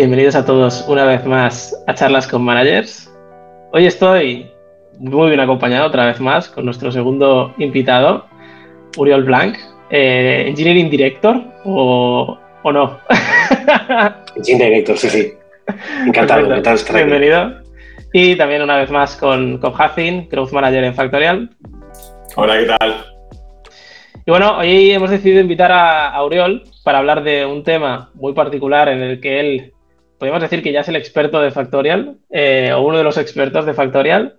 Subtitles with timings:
[0.00, 3.12] Bienvenidos a todos una vez más a Charlas con Managers.
[3.70, 4.50] Hoy estoy
[4.98, 8.24] muy bien acompañado otra vez más con nuestro segundo invitado,
[8.96, 9.58] Uriol Blanc,
[9.90, 12.98] eh, Engineering Director o, o no.
[14.36, 15.32] Engineering Director, sí, sí.
[16.06, 17.04] Encantado, encantado estar aquí.
[17.04, 17.60] Bienvenido.
[18.14, 21.50] Y también una vez más con, con Hafin, Growth Manager en Factorial.
[22.36, 23.04] Hola, ¿qué tal?
[24.24, 28.32] Y bueno, hoy hemos decidido invitar a, a Uriol para hablar de un tema muy
[28.32, 29.74] particular en el que él,
[30.20, 33.64] podemos decir que ya es el experto de Factorial, eh, o uno de los expertos
[33.64, 34.36] de Factorial,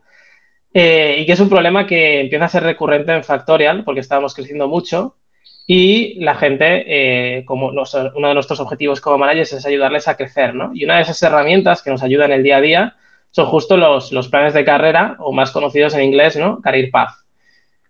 [0.74, 4.36] eh, y que es un problema que empieza a ser recurrente en Factorial, porque estábamos
[4.36, 5.18] creciendo mucho,
[5.66, 10.54] y la gente, eh, como uno de nuestros objetivos como managers es ayudarles a crecer,
[10.54, 10.72] ¿no?
[10.74, 12.96] Y una de esas herramientas que nos ayudan en el día a día
[13.32, 16.62] son justo los, los planes de carrera, o más conocidos en inglés, ¿no?
[16.62, 17.16] Career Path.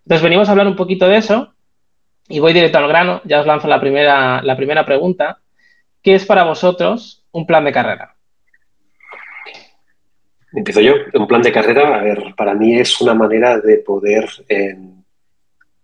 [0.05, 1.54] Entonces venimos a hablar un poquito de eso
[2.30, 5.40] y voy directo al grano, ya os lanzo la primera, la primera pregunta.
[6.02, 8.15] ¿Qué es para vosotros un plan de carrera?
[10.54, 10.93] Empiezo yo.
[11.13, 14.76] Un plan de carrera, a ver, para mí es una manera de poder eh,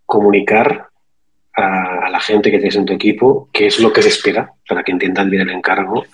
[0.04, 0.88] comunicar
[1.54, 4.52] a, a, la gente que tienes en tu equipo qué es lo que se espera
[4.68, 6.04] para que entiendan bien el encargo,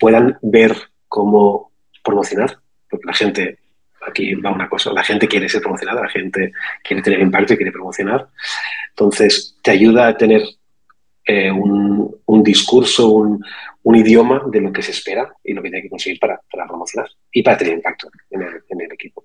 [0.00, 0.76] puedan ver
[1.08, 1.70] cómo
[2.02, 2.58] promocionar,
[2.90, 3.58] porque la gente
[4.06, 6.52] aquí va una cosa, la gente quiere ser promocionada, la gente
[6.82, 8.28] quiere tener impacto y quiere promocionar.
[8.90, 10.42] Entonces, te ayuda a tener
[11.24, 13.44] eh, un, un, discurso, un,
[13.82, 16.66] un, idioma de lo que se espera y lo que tiene que conseguir para, para
[16.66, 19.24] promocionar y para tener impacto en el, en el equipo.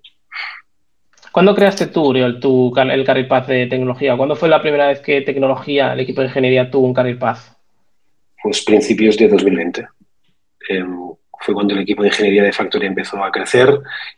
[1.32, 4.16] ¿Cuándo creaste tú, tu, el Career Path de tecnología?
[4.16, 7.38] ¿Cuándo fue la primera vez que tecnología, el equipo de ingeniería, tuvo un Career Path?
[8.42, 9.86] Pues principios de 2020.
[10.70, 10.84] Eh,
[11.40, 13.68] fue cuando el equipo de ingeniería de Factory empezó a crecer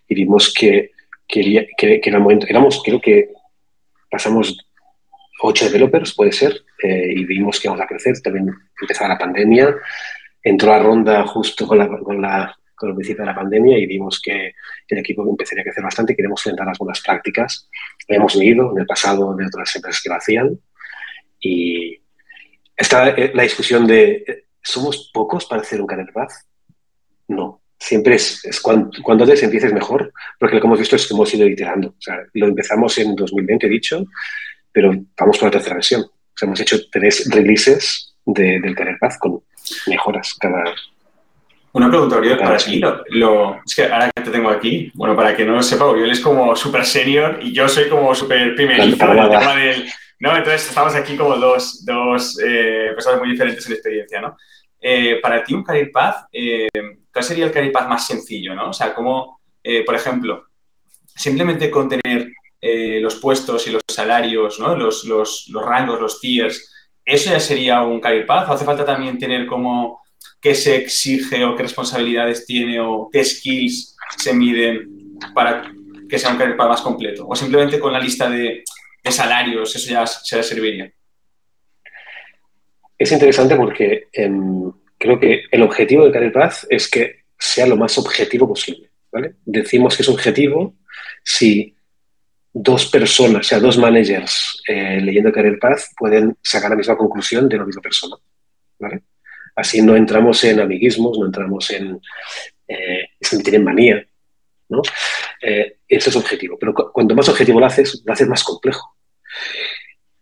[0.08, 0.92] y vimos que,
[1.26, 3.30] quería, que, que era el momento, éramos, creo que
[4.10, 4.56] pasamos
[5.42, 8.20] ocho developers, puede ser, eh, y vimos que íbamos a crecer.
[8.20, 9.74] También empezaba la pandemia,
[10.42, 13.86] entró la ronda justo con, la, con, la, con el principio de la pandemia y
[13.86, 14.52] vimos que
[14.88, 16.16] el equipo empezaría a crecer bastante.
[16.16, 17.68] Queremos fomentar las buenas prácticas.
[18.08, 20.58] Lo hemos leído en el pasado de otras empresas que lo hacían.
[21.40, 21.98] Y
[22.76, 26.32] está la discusión de, ¿somos pocos para hacer un career path?
[27.28, 27.62] No.
[27.78, 31.14] Siempre es, es cuando, cuando antes empieces mejor, porque lo que hemos visto es que
[31.14, 31.88] hemos ido iterando.
[31.88, 34.04] O sea, lo empezamos en 2020, he dicho,
[34.72, 36.02] pero vamos por la tercera versión.
[36.02, 39.42] O sea, hemos hecho tres releases de, del Career Path con
[39.86, 40.64] mejoras cada.
[41.72, 45.14] Una pregunta, Oriol, para ti, lo, lo, es que ahora que te tengo aquí, bueno,
[45.14, 48.56] para que no lo sepa, Oriol es como súper senior y yo soy como súper
[48.56, 49.90] primerizo en el tema del.
[50.18, 50.36] ¿no?
[50.36, 54.36] Entonces estamos aquí como dos, dos eh, personas muy diferentes en experiencia, ¿no?
[54.80, 56.68] Eh, para ti, un Career Path, eh,
[57.12, 58.70] ¿cuál sería el Career Path más sencillo, ¿no?
[58.70, 59.40] O sea, como,
[59.86, 60.46] por ejemplo,
[61.06, 66.70] simplemente con tener eh, los puestos y los salarios, los, rangos, los tiers,
[67.04, 68.48] ¿eso ya sería un career path?
[68.48, 70.02] ¿O hace falta también tener como
[70.40, 75.72] qué se exige o qué responsabilidades tiene o qué skills se miden para
[76.08, 77.26] que sea un career path más completo?
[77.26, 78.62] ¿O simplemente con la lista de,
[79.02, 80.92] de salarios eso ya, ya, serviría?
[82.98, 84.30] Es interesante porque eh,
[84.98, 88.90] creo que el objetivo del career path es que sea lo más objetivo posible.
[89.46, 90.74] Decimos que es objetivo
[91.24, 91.74] si
[92.52, 97.48] dos personas, o sea, dos managers eh, leyendo Career Path pueden sacar la misma conclusión
[97.48, 98.16] de la misma persona.
[98.78, 99.02] ¿vale?
[99.54, 102.00] Así no entramos en amiguismos, no entramos en
[102.66, 104.04] eh, sentir en manía.
[104.68, 104.82] ¿no?
[105.42, 106.56] Eh, es objetivo.
[106.58, 108.96] Pero cu cuanto más objetivo lo haces, lo haces más complejo.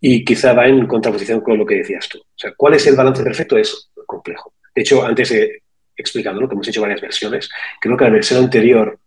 [0.00, 2.19] Y quizá va en contraposición con lo que decías tú.
[2.19, 3.56] O sea, ¿cuál es el balance perfecto?
[3.56, 4.55] Es complejo.
[4.75, 5.62] De hecho, antes he
[5.97, 6.49] explicado ¿no?
[6.49, 7.50] que hemos hecho varias versiones.
[7.81, 8.99] Creo que la versión anterior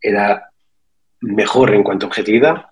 [0.00, 0.51] era
[1.22, 2.66] mejor en cuanto a objetividad,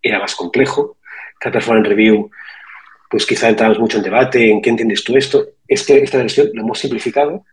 [0.00, 0.98] era más complejo.
[1.38, 2.30] Cada performance review,
[3.10, 5.46] pues quizá entramos mucho en debate, en qué entiendes tú esto.
[5.66, 7.44] Este, esta versión lo hemos simplificado,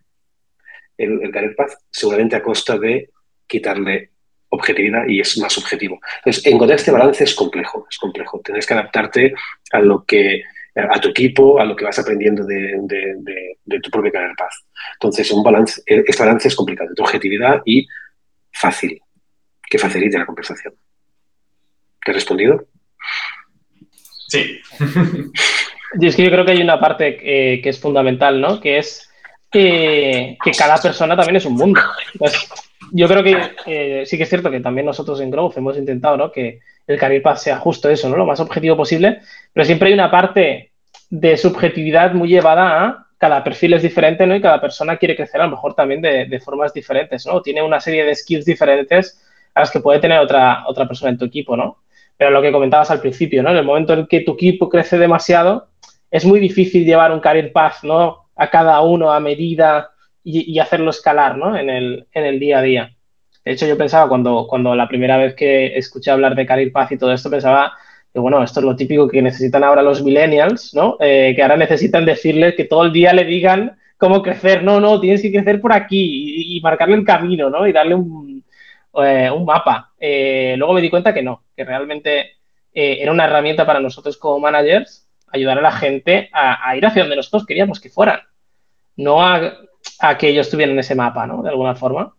[0.97, 3.09] el, el Career Path, seguramente a costa de
[3.47, 4.11] quitarle
[4.49, 5.99] objetividad y es más objetivo.
[6.17, 8.41] Entonces, encontrar este balance es complejo, es complejo.
[8.43, 9.33] Tienes que adaptarte
[9.71, 10.43] a lo que
[10.75, 14.53] a tu equipo, a lo que vas aprendiendo de, de, tu propio Career Path.
[14.93, 17.87] Entonces, un balance, este balance es complicado, entre objetividad y
[18.51, 19.01] fácil
[19.69, 20.73] que facilite la conversación.
[22.03, 22.65] ¿Te he respondido?
[24.27, 24.61] Sí.
[25.99, 28.59] Y es que yo creo que hay una parte eh, que es fundamental, ¿no?
[28.59, 29.09] Que es
[29.51, 31.81] eh, que cada persona también es un mundo.
[32.13, 32.47] Entonces,
[32.91, 36.17] yo creo que eh, sí que es cierto que también nosotros en Growth hemos intentado,
[36.17, 36.31] ¿no?
[36.31, 38.17] Que el Career Path sea justo eso, ¿no?
[38.17, 39.21] Lo más objetivo posible,
[39.53, 40.71] pero siempre hay una parte
[41.09, 44.35] de subjetividad muy llevada a cada perfil es diferente, ¿no?
[44.35, 47.41] Y cada persona quiere crecer a lo mejor también de, de formas diferentes, ¿no?
[47.41, 49.19] Tiene una serie de skills diferentes
[49.59, 51.77] las que puede tener otra, otra persona en tu equipo, ¿no?
[52.17, 53.51] Pero lo que comentabas al principio, ¿no?
[53.51, 55.67] En el momento en que tu equipo crece demasiado,
[56.11, 58.29] es muy difícil llevar un career path, ¿no?
[58.35, 59.91] A cada uno a medida
[60.23, 61.57] y, hacerlo escalar ¿no?
[61.57, 62.95] en, el, en el día a día.
[63.43, 66.91] De hecho, yo pensaba cuando, cuando la primera vez que escuché hablar de Career Path
[66.91, 67.73] y todo esto, pensaba
[68.13, 70.97] que, bueno, esto es lo típico que necesitan ahora los millennials, ¿no?
[70.99, 74.63] Eh, que ahora necesitan decirles que todo el día le digan cómo crecer.
[74.63, 77.67] No, no, tienes que crecer por aquí y, marcarle el camino, ¿no?
[77.67, 78.28] Y darle un,
[78.93, 79.93] eh, un mapa.
[79.99, 82.37] Eh, luego me di cuenta que no, que realmente
[82.71, 87.17] era una herramienta para nosotros como managers ayudar a la gente a, ir hacia donde
[87.17, 88.21] nosotros queríamos que fueran,
[88.95, 89.57] no a,
[89.99, 91.41] a que ellos tuvieran ese mapa, ¿no?
[91.43, 92.13] De alguna forma.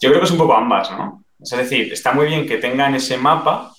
[0.00, 1.24] Yo creo que es un poco ambas, ¿no?
[1.40, 3.72] Es decir, está muy bien que tengan ese mapa,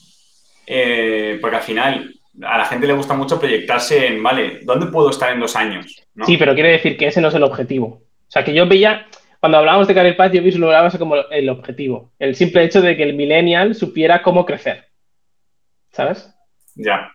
[0.68, 2.14] eh, porque al final
[2.44, 6.04] a la gente le gusta mucho proyectarse en, vale, ¿dónde puedo estar en dos años?
[6.26, 7.86] Sí, pero quiere decir que ese no es el objetivo.
[8.28, 9.08] O sea, que yo veía,
[9.46, 12.12] cuando hablábamos de Career Path, yo visualizaba eso como el objetivo.
[12.18, 14.86] El simple hecho de que el millennial supiera cómo crecer.
[15.92, 16.34] ¿Sabes?
[16.74, 17.12] Ya.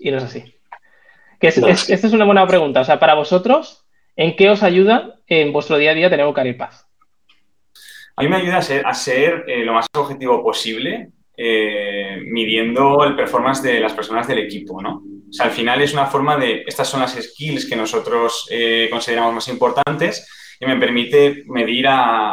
[0.00, 0.52] Y no es así.
[1.38, 2.80] Que esta es una buena pregunta.
[2.80, 6.32] O sea, para vosotros, ¿en qué os ayuda en vuestro día a día tener un
[6.32, 6.74] Career Path?
[8.16, 13.62] A mí me ayuda a ser, eh, lo más objetivo posible, eh, midiendo el performance
[13.62, 15.04] de las personas del equipo, ¿no?
[15.28, 18.88] O sea, al final es una forma de, estas son las skills que nosotros eh,
[18.90, 20.26] consideramos más importantes
[20.60, 22.32] y me permite medir a,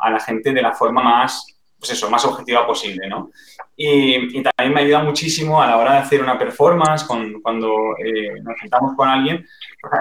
[0.00, 1.46] a, la gente de la forma más,
[1.78, 3.30] pues eso, más objetiva posible, ¿no?
[3.76, 7.68] Y, también me ayuda muchísimo a la hora de hacer una performance, con, cuando
[7.98, 9.46] eh, nos sentamos con alguien.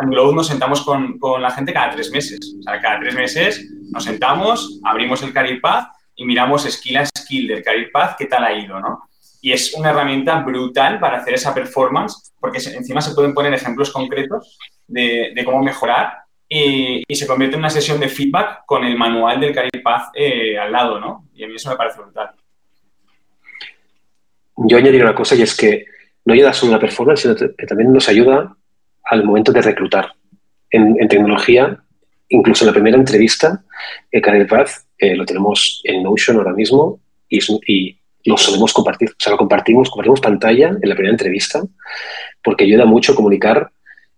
[0.01, 2.40] En Glow nos sentamos con, con, la gente cada tres meses.
[2.60, 7.06] O sea, cada tres meses nos sentamos, abrimos el Career Path y miramos skill a
[7.06, 9.04] skill del Career Path, qué tal ha ido, ¿no?
[9.42, 13.92] Y es una herramienta brutal para hacer esa performance, porque encima se pueden poner ejemplos
[13.92, 14.57] concretos
[14.88, 16.23] de, de cómo mejorar
[16.54, 20.12] y, y, se convierte en una sesión de feedback con el manual del Career Path
[20.14, 21.26] eh, al lado, ¿no?
[21.34, 22.32] Y a mí eso me parece brutal
[24.58, 25.86] yo añadiría una cosa y es que
[26.26, 28.56] no ayuda solo a la performance, sino que también nos ayuda
[29.04, 30.14] al momento de reclutar.
[30.70, 31.84] En, tecnología,
[32.30, 33.64] incluso en la primera entrevista,
[34.12, 39.10] el Career Path eh, lo tenemos en Notion ahora mismo y, y, lo solemos compartir.
[39.10, 41.62] O sea, lo compartimos, compartimos pantalla en la primera entrevista
[42.42, 43.70] porque ayuda mucho a comunicar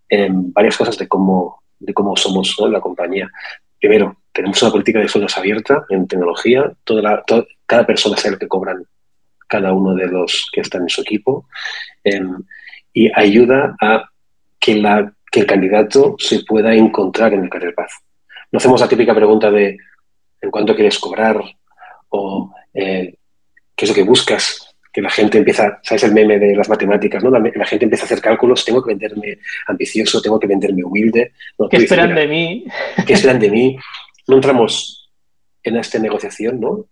[0.08, 3.30] en varias cosas de cómo, de cómo somos la compañía.
[3.78, 6.72] Primero, tenemos una política de sueldos abierta en tecnología.
[6.84, 7.24] Toda
[7.66, 8.84] cada persona sabe lo que cobran
[9.46, 11.48] cada uno de los que están en su equipo
[12.02, 12.42] em,
[12.92, 14.10] y ayuda a
[14.58, 17.90] que, la, que el candidato se pueda encontrar en el Career Path.
[18.50, 19.76] No hacemos la típica pregunta de
[20.40, 21.40] en cuánto quieres cobrar
[22.08, 23.16] o eh,
[23.74, 24.65] qué es lo que buscas.
[24.96, 27.22] Que la gente empieza, ¿sabes el meme de las matemáticas?
[27.22, 27.28] ¿no?
[27.28, 31.32] La, gente empieza a hacer cálculos, tengo que venderme ambicioso, tengo que venderme humilde.
[31.70, 32.64] ¿Qué esperan de mí?
[33.06, 33.76] ¿Qué esperan de mí?
[34.28, 35.12] No entramos
[35.62, 36.86] en esta negociación, ¿no?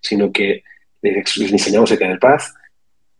[0.00, 0.64] sino que
[1.02, 2.42] les, enseñamos el Career Path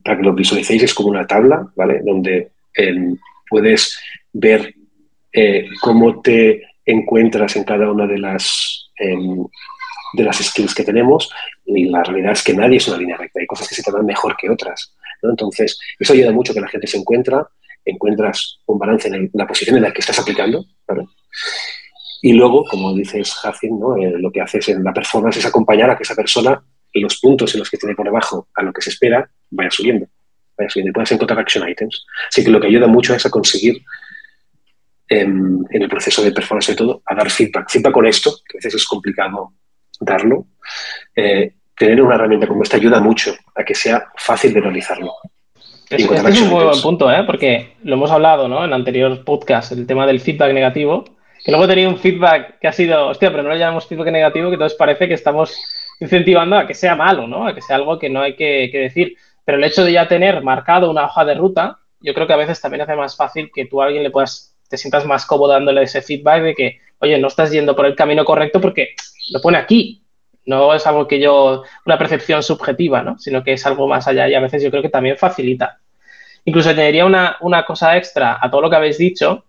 [0.02, 2.00] para que lo visualicéis, es como una tabla, ¿vale?
[2.02, 3.16] Donde em,
[3.48, 3.96] puedes
[4.32, 4.74] ver
[5.32, 9.46] eh, cómo te encuentras en cada una de las, em,
[10.16, 11.30] de las skills que tenemos
[11.64, 13.90] y la realidad es que nadie es una línea recta, hay cosas que se te
[13.90, 15.30] dan mejor que otras, ¿no?
[15.30, 17.46] Entonces, eso ayuda mucho que la gente se encuentra,
[17.84, 21.04] encuentras un balance en, la posición en la que estás aplicando, ¿vale?
[22.22, 23.96] Y luego, como dices, Jacin, ¿no?
[23.96, 26.62] Eh, lo que haces en la performance es acompañar a que esa persona
[27.00, 30.06] los puntos en los que tiene por debajo a lo que se espera vaya subiendo.
[30.56, 32.06] Vaya subiendo y puedes encontrar action items.
[32.28, 33.82] Así que lo que ayuda mucho es a conseguir
[35.08, 37.70] em, en, el proceso de performance y todo, a dar feedback.
[37.70, 39.52] Feedback con esto, que a veces es complicado
[40.00, 40.46] darlo.
[41.14, 45.14] Eh, tener una herramienta como esta ayuda mucho a que sea fácil de realizarlo.
[45.90, 47.24] Es, este es un muy buen punto, ¿eh?
[47.26, 48.64] porque lo hemos hablado ¿no?
[48.64, 51.04] en anterior podcast, el tema del feedback negativo,
[51.44, 54.48] que luego tenía un feedback que ha sido, hostia, pero no lo llamamos feedback negativo,
[54.48, 55.54] que entonces parece que estamos
[56.00, 57.46] incentivando a que sea malo, ¿no?
[57.46, 59.16] A que sea algo que no hay que, decir.
[59.44, 62.38] Pero el hecho de ya tener marcado una hoja de ruta, yo creo que a
[62.38, 65.52] veces también hace más fácil que tú a alguien le puedas, te sientas más cómodo
[65.52, 68.94] dándole ese feedback de que, oye, no estás yendo por el camino correcto porque
[69.30, 70.02] lo pone aquí.
[70.46, 73.18] No es algo que yo, una percepción subjetiva, ¿no?
[73.18, 75.78] Sino que es algo más allá y a veces yo creo que también facilita.
[76.44, 79.44] Incluso añadiría una, una cosa extra a todo lo que habéis dicho,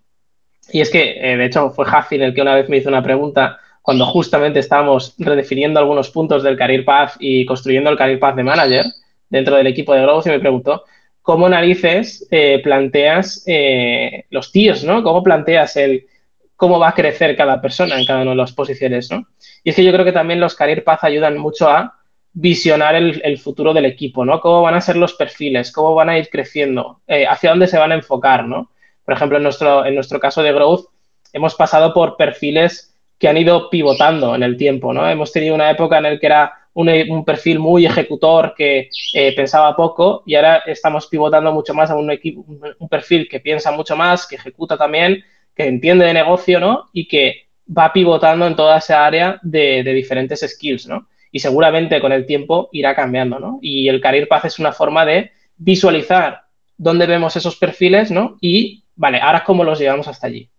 [0.72, 3.04] y es que, eh, de hecho, fue Jafin el que una vez me hizo una
[3.04, 8.36] pregunta cuando justamente estábamos redefiniendo algunos puntos del Career Path y construyendo el Career Path
[8.36, 8.86] de Manager
[9.30, 10.86] dentro del equipo de Growth y me preguntó,
[11.22, 15.04] ¿cómo narices eh, planteas eh, los tíos, ¿no?
[15.04, 16.08] ¿Cómo planteas el
[16.56, 19.28] cómo va a crecer cada persona en cada una de las posiciones, ¿no?
[19.64, 22.00] Y es que yo creo que también los Career Path ayudan mucho a
[22.34, 24.42] visionar el, futuro del equipo, ¿no?
[24.42, 27.78] Cómo van a ser los perfiles, cómo van a ir creciendo, eh, hacia dónde se
[27.78, 28.72] van a enfocar, ¿no?
[29.06, 30.88] Por ejemplo, en nuestro, en nuestro caso de Growth,
[31.32, 35.10] hemos pasado por perfiles que han ido pivotando en el tiempo, ¿no?
[35.10, 39.76] Hemos tenido una época en la que era un, perfil muy ejecutor que eh, pensaba
[39.78, 42.46] poco y ahora estamos pivotando mucho más a un, equipo,
[42.80, 45.24] un perfil que piensa mucho más, que ejecuta también
[45.56, 46.90] que entiende de negocio, ¿no?
[46.94, 51.08] Y que va pivotando en toda esa área de, diferentes skills, ¿no?
[51.32, 53.60] Y seguramente con el tiempo irá cambiando, ¿no?
[53.62, 56.44] Y el Career Path es una forma de visualizar
[56.78, 58.38] dónde vemos esos perfiles, ¿no?
[58.42, 60.50] Y, vale, ahora cómo los llevamos hasta allí.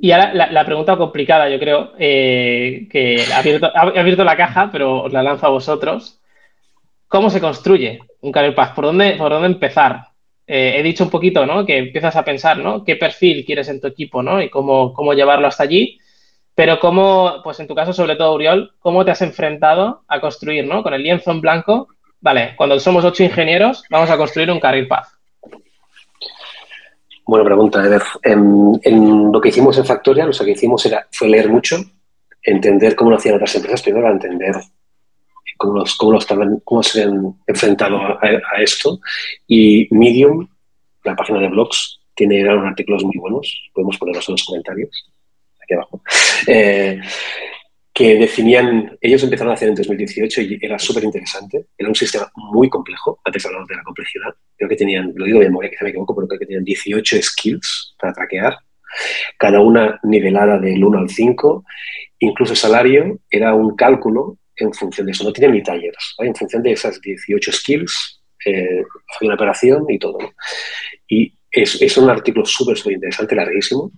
[0.00, 5.04] Y ahora la, pregunta complicada, yo creo, eh, que ha abierto, abierto, la caja, pero
[5.04, 6.20] os la lanzo a vosotros.
[7.12, 8.74] ¿Cómo se construye un Career Path?
[8.74, 10.00] ¿Por dónde, por dónde empezar?
[10.46, 11.66] Eh, he dicho un poquito, ¿no?
[11.66, 12.82] Que empiezas a pensar, ¿no?
[12.84, 14.40] ¿Qué perfil quieres en tu equipo, ¿no?
[14.40, 15.98] Y cómo, cómo llevarlo hasta allí.
[16.54, 20.66] Pero cómo, pues en tu caso, sobre todo, Uriol, ¿cómo te has enfrentado a construir,
[20.66, 20.82] ¿no?
[20.82, 21.88] Con el lienzo en blanco,
[22.18, 25.08] vale, cuando somos ocho ingenieros, vamos a construir un Career Path.
[27.26, 28.02] Buena pregunta, Eder.
[28.22, 31.76] En, lo que hicimos en Factorial, lo que hicimos era, fue leer mucho,
[32.42, 34.54] entender cómo lo hacían otras empresas, primero entender
[35.56, 39.00] cómo, los, cómo, estaban, cómo se han enfrentado a, esto.
[39.46, 40.48] Y Medium,
[41.04, 45.12] la página de blogs, tiene unos artículos muy buenos, podemos ponerlos en los comentarios,
[45.62, 46.02] aquí abajo,
[46.46, 47.00] eh,
[47.92, 52.30] que definían, ellos empezaron a hacer en 2018 y era súper interesante, era un sistema
[52.34, 55.76] muy complejo, antes hablamos de la complejidad, creo que tenían, lo digo de memoria, que
[55.82, 58.56] me equivoco, pero creo que tenían 18 skills para traquear,
[59.38, 61.64] cada una nivelada del 1 al 5,
[62.20, 65.24] incluso salario era un cálculo en función de eso.
[65.24, 68.82] No tiene ni talleres, en función de esas 18 skills, eh,
[69.20, 70.18] hay una operación y todo.
[71.08, 73.92] Y es, es, un artículo súper, súper interesante, larguísimo,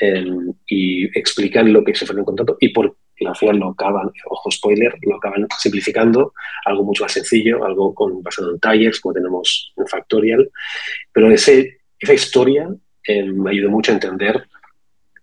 [0.00, 4.50] em, y explican lo que se fue encontrando y por al final lo acaban, ojo
[4.50, 6.34] spoiler, lo acaban simplificando,
[6.66, 10.50] algo mucho más sencillo, algo con, basado en talleres, como tenemos en Factorial,
[11.12, 12.68] pero ese, esa historia
[13.04, 14.46] em, me ayudó mucho a entender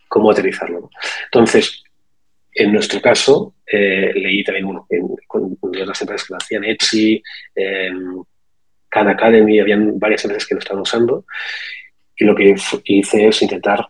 [0.08, 0.90] cómo aterrizarlo.
[1.26, 1.83] Entonces,
[2.56, 7.22] en nuestro caso, eh, leí también uno, en, con, las empresas que lo hacían, Etsy,
[7.56, 7.92] eh,
[8.90, 11.26] Khan Academy, habían varias empresas que lo estaban usando.
[12.16, 12.56] Y lo que
[12.86, 13.88] hice es intentar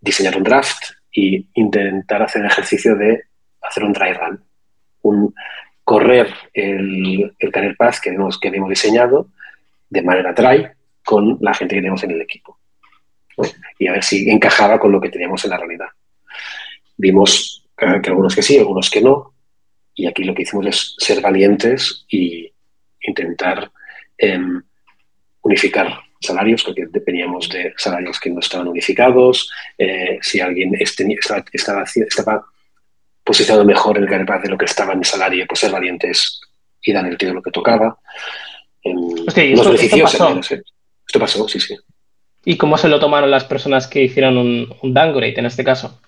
[0.00, 3.24] diseñar un draft y intentar hacer el ejercicio de
[3.60, 4.42] hacer un dry run,
[5.02, 5.34] un
[5.84, 9.28] correr el, el career path que hemos, que habíamos diseñado
[9.90, 10.68] de manera dry
[11.04, 12.58] con la gente que tenemos en el equipo.
[13.78, 15.88] Y a ver si encajaba con lo que teníamos en la realidad.
[17.02, 19.34] Vimos que algunos que sí, algunos que no.
[19.92, 22.48] Y aquí lo que hicimos es ser valientes y
[23.00, 23.72] intentar
[24.16, 24.62] em,
[25.40, 29.50] unificar salarios, porque dependíamos de salarios que no estaban unificados.
[29.76, 32.44] Eh, si alguien estaba, estaba, estaba,
[33.24, 36.40] posicionado mejor en el carnet de lo que estaba en el salario, pues ser valientes
[36.84, 37.98] y dar el tiro lo que tocaba.
[38.84, 40.40] Em, esto, pasó.
[40.40, 41.76] esto pasó, sí, sí.
[42.44, 46.00] ¿Y cómo se lo tomaron las personas que hicieron un, un downgrade en este caso?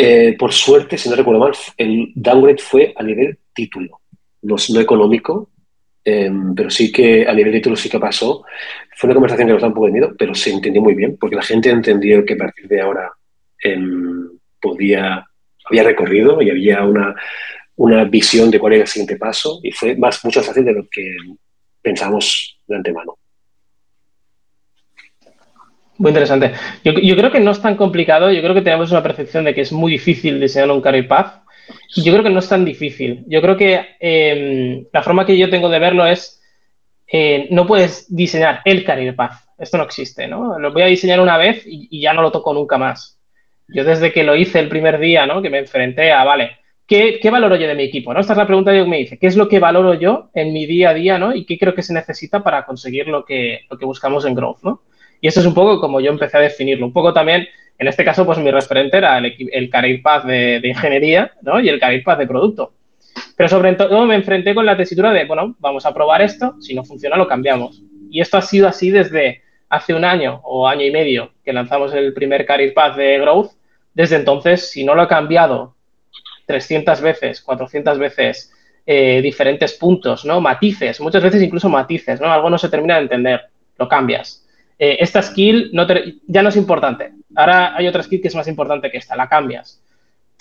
[0.00, 4.00] Eh, por suerte, si no recuerdo mal, el downgrade fue a nivel título,
[4.42, 5.50] no, económico,
[6.04, 8.44] em, pero sí que a nivel título sí que pasó.
[8.96, 11.16] Fue una conversación que nos da un poco de miedo, pero se entendió muy bien,
[11.18, 13.10] porque la gente entendió que a partir de ahora
[13.62, 14.28] em,
[14.60, 15.26] podía,
[15.64, 17.14] había recorrido y había una,
[17.76, 20.74] una visión de cuál era el siguiente paso y fue más, mucho más fácil de
[20.74, 21.16] lo que
[21.82, 23.17] pensamos de antemano.
[25.98, 26.52] Muy interesante.
[26.84, 28.30] Yo, creo que no es tan complicado.
[28.30, 31.42] Yo creo que tenemos una percepción de que es muy difícil diseñar un career path.
[31.96, 33.24] Yo creo que no es tan difícil.
[33.26, 36.40] Yo creo que em, la forma que yo tengo de verlo es,
[37.10, 39.40] eh, no puedes diseñar el career path.
[39.58, 40.56] Esto no existe, ¿no?
[40.58, 43.18] Lo voy a diseñar una vez y, ya no lo toco nunca más.
[43.66, 45.42] Yo desde que lo hice el primer día, ¿no?
[45.42, 48.14] Que me enfrenté a, vale, ¿qué, valoro yo de mi equipo?
[48.14, 48.20] ¿no?
[48.20, 49.18] Esta es la pregunta que me dice.
[49.18, 51.34] ¿Qué es lo que valoro yo en mi día a día, ¿no?
[51.34, 54.62] Y qué creo que se necesita para conseguir lo que, lo que buscamos en Growth,
[54.62, 54.82] ¿no?
[55.20, 56.86] Y eso es un poco como yo empecé a definirlo.
[56.86, 57.46] Un poco también,
[57.78, 61.60] en este caso, pues mi referente era el, el Career Path de, ingeniería ¿no?
[61.60, 62.72] y el Career Path de producto.
[63.36, 66.74] Pero sobre todo me enfrenté con la tesitura de, bueno, vamos a probar esto, si
[66.74, 67.82] no funciona lo cambiamos.
[68.10, 71.92] Y esto ha sido así desde hace un año o año y medio que lanzamos
[71.94, 73.52] el primer Career Path de Growth.
[73.94, 75.74] Desde entonces, si no lo he cambiado
[76.46, 78.52] 300 veces, 400 veces,
[78.86, 80.40] eh, diferentes puntos, ¿no?
[80.40, 82.32] Matices, muchas veces incluso matices, ¿no?
[82.32, 83.42] Algo no se termina de entender,
[83.76, 84.47] lo cambias.
[84.78, 85.86] Eh, esta skill no
[86.26, 87.12] ya no es importante.
[87.34, 89.82] Ahora hay otra skill que es más importante que esta, la cambias.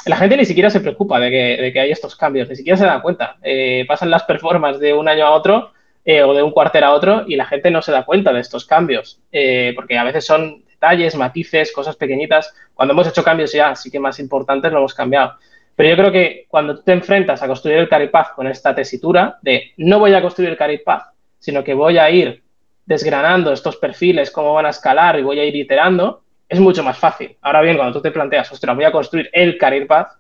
[0.06, 3.02] La gente ni siquiera se preocupa de que, hay estos cambios, ni siquiera se da
[3.02, 3.38] cuenta.
[3.42, 5.72] Eh, pasan las performances de un año a otro
[6.06, 8.40] eh, o de un cuarter a otro y la gente no se da cuenta de
[8.40, 9.20] estos cambios,
[9.76, 12.54] porque a veces son detalles, matices, cosas pequeñitas.
[12.74, 15.34] Cuando hemos hecho cambios ya, sí que más importantes, lo hemos cambiado.
[15.76, 18.74] Pero yo creo que cuando tú te enfrentas a construir el Career Path con esta
[18.74, 22.44] tesitura de no voy a construir el Career Path, sino que voy a ir
[22.88, 26.98] desgranando estos perfiles, cómo van a escalar y voy a ir iterando, es mucho más
[26.98, 27.36] fácil.
[27.42, 30.14] Ahora bien, cuando tú te planteas, ostras, voy a construir el career path,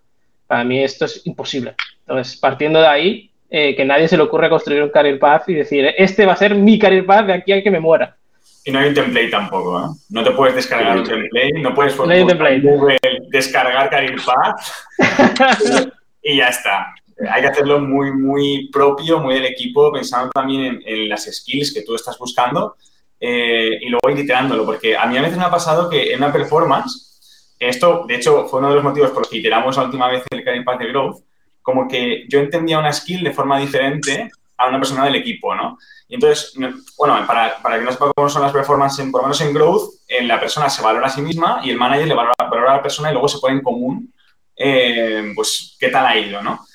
[0.45, 1.75] para mí esto es imposible.
[2.01, 5.53] Entonces, partiendo de ahí, eh, que nadie se le ocurre construir un career path y
[5.53, 8.17] decir, este va a ser mi career path de aquí a que me muera.
[8.65, 9.87] Y no hay un template tampoco, ¿eh?
[10.09, 12.59] No te puedes descargar un template, no puedes no hay un template.
[12.59, 12.97] Google
[13.29, 14.59] descargar career path
[16.21, 16.93] y ya está.
[17.31, 21.81] Hay que hacerlo muy, muy propio, muy del equipo, pensando también en, las skills que
[21.81, 22.75] tú estás buscando
[23.19, 26.19] eh, y luego ir iterándolo, porque a mí a veces me ha pasado que en
[26.19, 29.83] una performance, esto de hecho fue uno de los motivos por los que iteramos la
[29.83, 31.23] última vez el career path de growth,
[31.63, 35.77] como que yo entendía una skill de forma diferente a una persona del equipo, ¿no?
[36.07, 36.53] Y entonces,
[36.97, 39.95] bueno, para, para que no sepa cómo son las performances, por lo menos en Growth,
[40.07, 42.81] en la persona se valora a sí misma y el manager le valora, a la
[42.81, 44.13] persona y luego se pone en común,
[44.55, 46.65] eh, pues, qué tal ha ido, ¿no?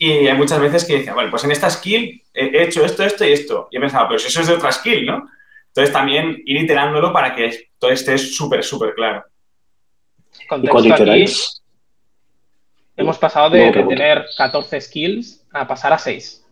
[0.00, 3.24] Y hay muchas veces que dicen, bueno, pues en esta skill he hecho esto, esto
[3.24, 3.68] y esto.
[3.72, 5.28] Y he pensado, pero si eso es de otra skill, ¿no?
[5.66, 9.24] Entonces también ir iterándolo para que todo esté súper, súper claro.
[10.62, 11.62] ¿Y cuando iteráis?
[12.96, 16.44] Hemos pasado de, tener 14 skills a pasar a 6.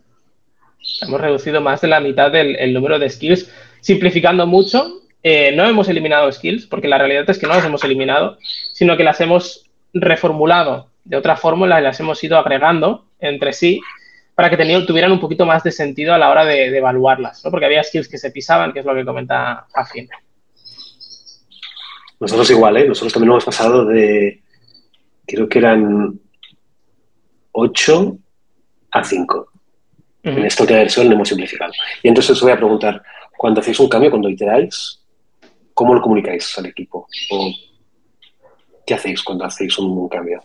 [1.02, 3.50] Hemos reducido más de la mitad del número de skills,
[3.80, 5.02] simplificando mucho.
[5.22, 8.38] Eh, no hemos eliminado skills, porque la realidad es que no las hemos eliminado,
[8.72, 13.80] sino que las hemos reformulado de otra fórmula las hemos ido agregando entre sí
[14.34, 17.50] para que tuvieran un poquito más de sentido a la hora de, evaluarlas, ¿no?
[17.50, 20.08] porque había skills que se pisaban, que es lo que comenta Afin.
[22.20, 22.86] Nosotros igual, ¿eh?
[22.86, 24.42] nosotros también hemos pasado de,
[25.26, 26.20] creo que eran
[27.52, 28.18] 8
[28.90, 29.52] a 5.
[30.22, 31.72] En esta última versión lo hemos simplificado.
[32.02, 33.02] Y entonces os voy a preguntar,
[33.36, 35.00] cuando hacéis un cambio, cuando iteráis,
[35.72, 37.06] ¿cómo lo comunicáis al equipo?
[37.30, 37.54] ¿O
[38.84, 40.42] qué hacéis cuando hacéis un, cambio?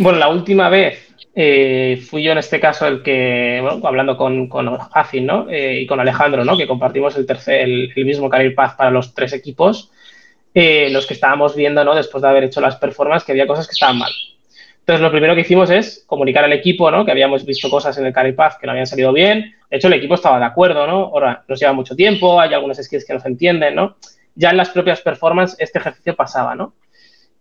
[0.00, 4.48] Bueno, la última vez eh, fui yo en este caso el que, bueno, hablando con,
[4.48, 5.46] con ¿no?
[5.50, 6.56] Eh, y con Alejandro, ¿no?
[6.56, 9.92] Que compartimos el, tercer, el, mismo Career Path para los tres equipos,
[10.54, 11.94] eh, los que estábamos viendo, ¿no?
[11.94, 14.10] Después de haber hecho las performances, que había cosas que estaban mal.
[14.78, 17.04] Entonces, lo primero que hicimos es comunicar al equipo, ¿no?
[17.04, 19.54] Que habíamos visto cosas en el Carry Path que no habían salido bien.
[19.70, 21.10] De hecho, el equipo estaba de acuerdo, ¿no?
[21.12, 23.98] Ahora, nos lleva mucho tiempo, hay algunas skills que no se entienden, ¿no?
[24.34, 26.72] Ya en las propias performances este ejercicio pasaba, ¿no?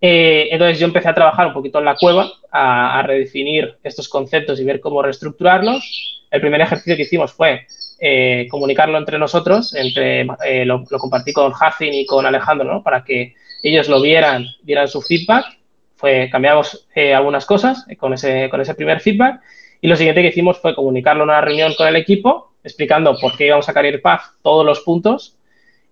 [0.01, 4.59] Eh, entonces yo empecé a trabajar un poquito en la cueva, a, redefinir estos conceptos
[4.59, 6.25] y ver cómo reestructurarlos.
[6.31, 7.65] El primer ejercicio que hicimos fue
[7.99, 12.83] eh, comunicarlo entre nosotros, entre, eh, lo, lo, compartí con Hafin y con Alejandro, ¿no?
[12.83, 13.33] Para que
[13.63, 15.59] ellos lo vieran, dieran su feedback
[15.99, 19.41] fue cambiamos eh, algunas cosas con ese, con ese primer feedback
[19.81, 23.35] y lo siguiente que hicimos fue comunicarlo en una reunión con el equipo explicando por
[23.35, 25.35] qué íbamos a Career Path todos los puntos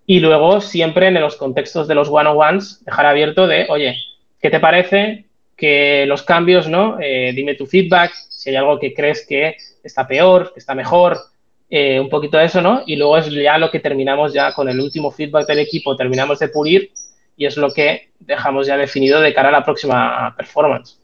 [0.09, 3.97] y luego siempre en los contextos de los one-on-ones dejar abierto de, oye,
[4.41, 5.25] ¿qué te parece?
[5.57, 6.97] Que los cambios, ¿no?
[7.01, 11.17] Eh, dime tu feedback, si hay algo que crees que está peor, que está mejor,
[11.69, 12.83] eh, un poquito de eso, ¿no?
[12.85, 16.39] Y luego es ya lo que terminamos ya con el último feedback del equipo, terminamos
[16.39, 16.91] de pulir
[17.35, 21.01] y es lo que dejamos ya definido de cara a la próxima performance.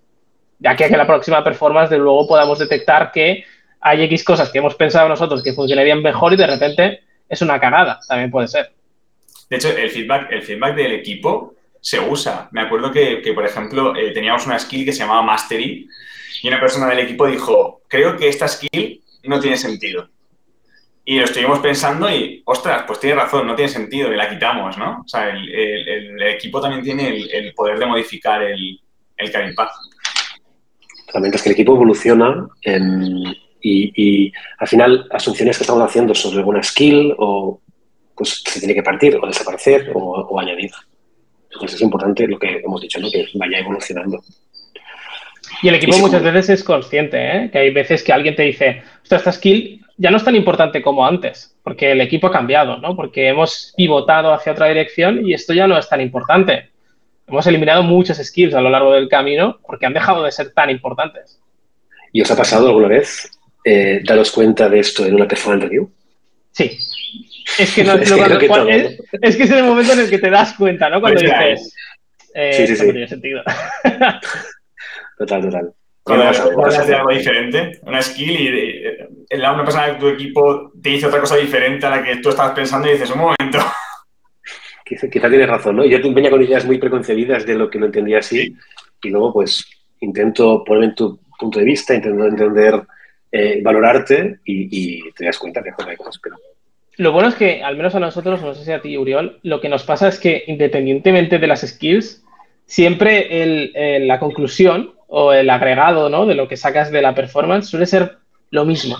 [0.59, 3.43] Ya que, a que la próxima performance, de luego, podamos detectar que
[3.81, 7.59] hay X cosas que hemos pensado nosotros que funcionarían mejor y de repente es una
[7.59, 8.71] cagada, también puede ser.
[9.53, 12.49] De hecho, el feedback, el feedback del equipo se usa.
[12.53, 15.87] Me acuerdo que, por ejemplo, eh, teníamos una skill que se llamaba Mastery
[16.41, 20.09] y una persona del equipo dijo, creo que esta skill no tiene sentido.
[21.05, 24.75] Y lo estuvimos pensando y, ostras, pues tiene razón, no tiene sentido y la quitamos,
[24.75, 25.01] ¿no?
[25.05, 28.81] O sea, el, equipo también tiene el, poder de modificar el,
[29.17, 29.69] el Path.
[31.31, 32.47] Es que el equipo evoluciona
[33.61, 37.59] y, al final asunciones que estamos haciendo sobre alguna skill o
[38.15, 40.71] pues se tiene que partir o desaparecer o, añadir.
[41.51, 43.09] Entonces es importante lo que hemos dicho, ¿no?
[43.11, 44.21] Que vaya evolucionando.
[45.61, 47.49] Y el equipo muchas veces es consciente, ¿eh?
[47.51, 51.05] que hay veces que alguien te dice, esta skill ya no es tan importante como
[51.05, 52.95] antes, porque el equipo ha cambiado, ¿no?
[52.95, 56.71] Porque hemos pivotado hacia otra dirección y esto ya no es tan importante.
[57.27, 60.69] Hemos eliminado muchas skills a lo largo del camino porque han dejado de ser tan
[60.69, 61.39] importantes.
[62.11, 63.31] ¿Y os ha pasado alguna vez
[63.63, 65.89] eh, daros cuenta de esto en una performance review?
[66.53, 66.77] Sí.
[67.59, 70.53] Es que, no, es, que es, que es el momento en el que te das
[70.53, 71.01] cuenta, ¿no?
[71.01, 71.75] Cuando pues dices,
[72.33, 72.85] eh, sí, sí, sí.
[72.85, 73.43] no tiene sentido.
[75.17, 75.73] total, total.
[76.03, 76.25] Cuando
[76.85, 81.21] de algo diferente, una skill y eh, una persona de tu equipo te dice otra
[81.21, 83.59] cosa diferente a la que tú estabas pensando y dices, un momento.
[84.85, 85.85] Quizá, tienes razón, ¿no?
[85.85, 88.53] Yo te venía con ideas muy preconcebidas de lo que no entendía así
[89.01, 89.65] y luego pues
[90.01, 92.83] intento ponerme en tu punto de vista, intento entender,
[93.35, 96.29] eh, valorarte y, te das cuenta que hay cosas que.
[96.97, 99.59] Lo bueno es que, al menos a nosotros, no sé si a ti, Uriol, lo
[99.59, 102.23] que nos pasa es que independientemente de las skills,
[102.67, 106.27] siempre la conclusión o el agregado ¿no?
[106.27, 108.17] de lo que sacas de la performance suele ser
[108.51, 108.97] lo mismo.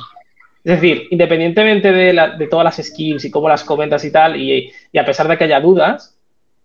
[0.63, 5.05] Es decir, independientemente de, todas las skills y cómo las comentas y tal, y, a
[5.05, 6.17] pesar de que haya dudas,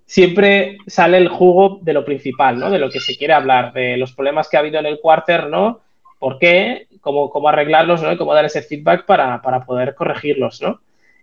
[0.07, 2.71] siempre sale el jugo de lo principal, ¿no?
[2.71, 5.49] De lo que se quiere hablar, de los problemas que ha habido en el quarter,
[5.49, 5.81] ¿no?
[6.19, 6.89] ¿Por qué?
[7.01, 8.13] cómo, cómo arreglarlos, ¿no?
[8.13, 10.81] Y cómo dar ese feedback para, para, poder corregirlos, ¿no?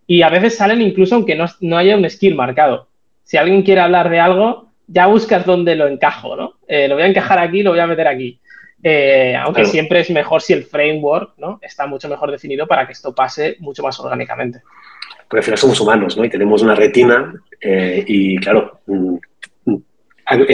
[0.08, 2.88] Y a veces salen incluso aunque no, no, haya un skill marcado.
[3.24, 6.54] Si alguien quiere hablar de algo, ya buscas dónde lo encajo, ¿no?
[6.68, 8.40] Eh, lo voy a encajar aquí, lo voy a meter aquí.
[8.84, 9.72] Eh, aunque claro.
[9.72, 11.58] siempre es mejor si el framework ¿no?
[11.62, 14.62] está mucho mejor definido para que esto pase mucho más orgánicamente.
[15.28, 16.24] Porque al final somos humanos, ¿no?
[16.24, 19.16] Y tenemos una retina eh, y, claro, mm,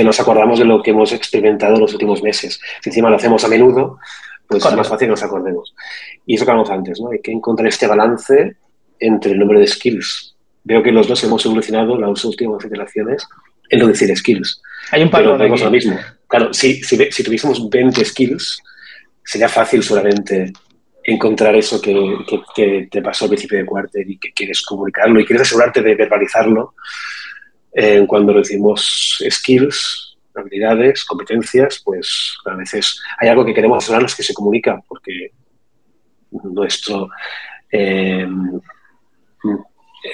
[0.04, 2.62] nos acordamos de lo que hemos experimentado en los últimos meses.
[2.82, 4.00] Si encima lo hacemos a menudo,
[4.52, 5.74] pues es más fácil que nos acordemos.
[6.26, 7.12] Y eso que hablamos antes, ¿no?
[7.12, 8.56] Hay que encontrar este balance
[9.00, 10.36] entre el número de skills.
[10.64, 13.28] Veo que los dos hemos evolucionado las últimas iteraciones
[13.70, 14.62] en lo de decir skills.
[14.92, 15.98] Hay un patrón Pero lo mismo.
[16.28, 18.62] Claro, si, si, si, tuviésemos 20 skills,
[19.24, 20.52] sería fácil solamente
[21.04, 21.94] encontrar eso que,
[22.28, 25.82] que, que, te pasó al principio de cuarter y que quieres comunicarlo y quieres asegurarte
[25.82, 26.76] de verbalizarlo
[27.74, 34.24] eh, cuando decimos skills, habilidades, competencias, pues a veces hay algo que queremos asegurarnos que
[34.24, 35.32] se comunica porque
[36.32, 37.10] nuestro
[37.72, 38.28] eh,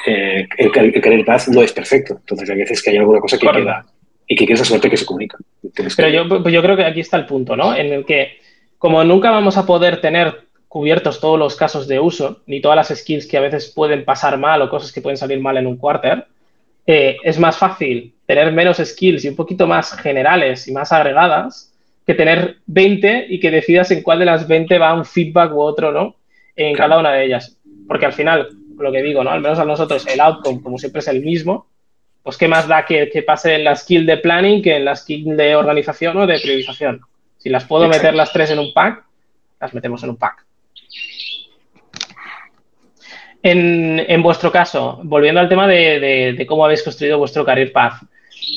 [0.06, 2.16] eh, el, el, querer paz no es perfecto.
[2.16, 3.60] Entonces hay veces que hay alguna cosa que claro.
[3.60, 3.86] queda
[4.28, 5.38] y que quieres asegurarte que se comunica.
[5.74, 6.12] Pero que...
[6.12, 7.76] yo, pues yo creo que aquí está el punto, ¿no?
[7.76, 8.40] En el que
[8.78, 13.00] como nunca vamos a poder tener cubiertos todos los casos de uso, ni todas las
[13.00, 15.78] skills que a veces pueden pasar mal o cosas que pueden salir mal en un
[15.78, 16.28] quarter,
[16.88, 21.74] eh, es más fácil tener menos skills y un poquito más generales y más agregadas
[22.06, 25.60] que tener 20 y que decidas en cuál de las 20 va un feedback u
[25.60, 26.16] otro, ¿no?
[26.56, 26.90] En claro.
[26.92, 27.58] cada una de ellas.
[27.86, 28.48] Porque al final,
[28.78, 29.32] lo que digo, ¿no?
[29.32, 31.68] Al menos a nosotros el outcome, como siempre, es el mismo.
[32.24, 34.96] Pues, ¿qué más da que, que pase en la skill de planning que en la
[34.96, 37.02] skill de organización o de priorización?
[37.38, 38.04] Si las puedo Exacto.
[38.04, 39.04] meter las tres en un pack,
[39.60, 40.47] las metemos en un pack.
[43.44, 48.02] En, vuestro caso, volviendo al tema de, cómo habéis construido vuestro career path,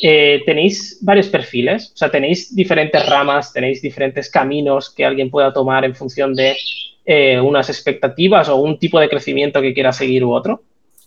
[0.02, 1.92] eh, ¿tenéis varios perfiles?
[1.94, 6.56] O sea, ¿tenéis diferentes ramas, tenéis diferentes caminos que alguien pueda tomar en función de
[7.04, 10.62] eh, unas expectativas o un tipo de crecimiento que quiera seguir u otro?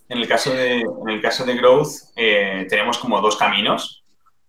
[0.08, 4.02] En el caso de, en el caso de Growth, eh, tenemos como dos caminos.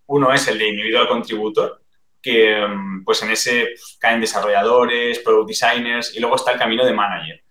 [0.06, 1.82] Uno es el de individual contributor,
[2.22, 2.56] que
[3.04, 7.42] pues en ese pues, caen desarrolladores, product designers, y luego está el camino de manager.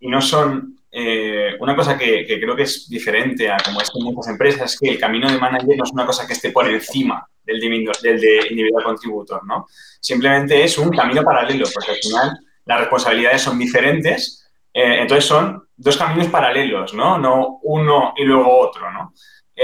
[0.00, 3.90] Y no son eh, una cosa que, que, creo que es diferente a como es
[3.94, 6.50] en muchas empresas es que el camino de manager no es una cosa que esté
[6.50, 9.66] por encima del de, del de individual contributor, ¿no?
[10.00, 15.66] Simplemente es un camino paralelo, porque al final las responsabilidades son diferentes, eh, entonces son
[15.74, 17.16] dos caminos paralelos, ¿no?
[17.16, 19.14] No uno y luego otro, ¿no?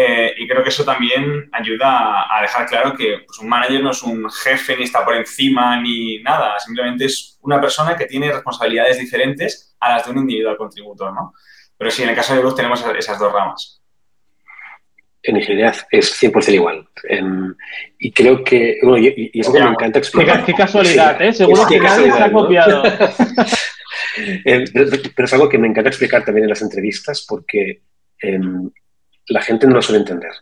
[0.00, 3.82] Eh, y creo que eso también ayuda a, a dejar claro que pues, un manager
[3.82, 8.06] no es un jefe ni está por encima ni nada, simplemente es una persona que
[8.06, 11.32] tiene responsabilidades diferentes a las de un individual contributor, ¿no?
[11.76, 13.82] Pero sí, en el caso de Luz tenemos esas dos ramas.
[15.24, 16.88] En ingeniería es 100% igual.
[17.20, 17.52] Um,
[17.98, 20.44] y creo que, bueno, y, y eso que me encanta explicar.
[20.44, 21.32] Qué, qué casualidad, sí, ¿eh?
[21.32, 22.84] Seguro que nadie se ha copiado.
[22.84, 22.90] ¿no?
[24.44, 27.82] pero, pero es algo que me encanta explicar también en las entrevistas porque
[28.22, 28.70] um,
[29.28, 30.32] la gente no lo suele entender.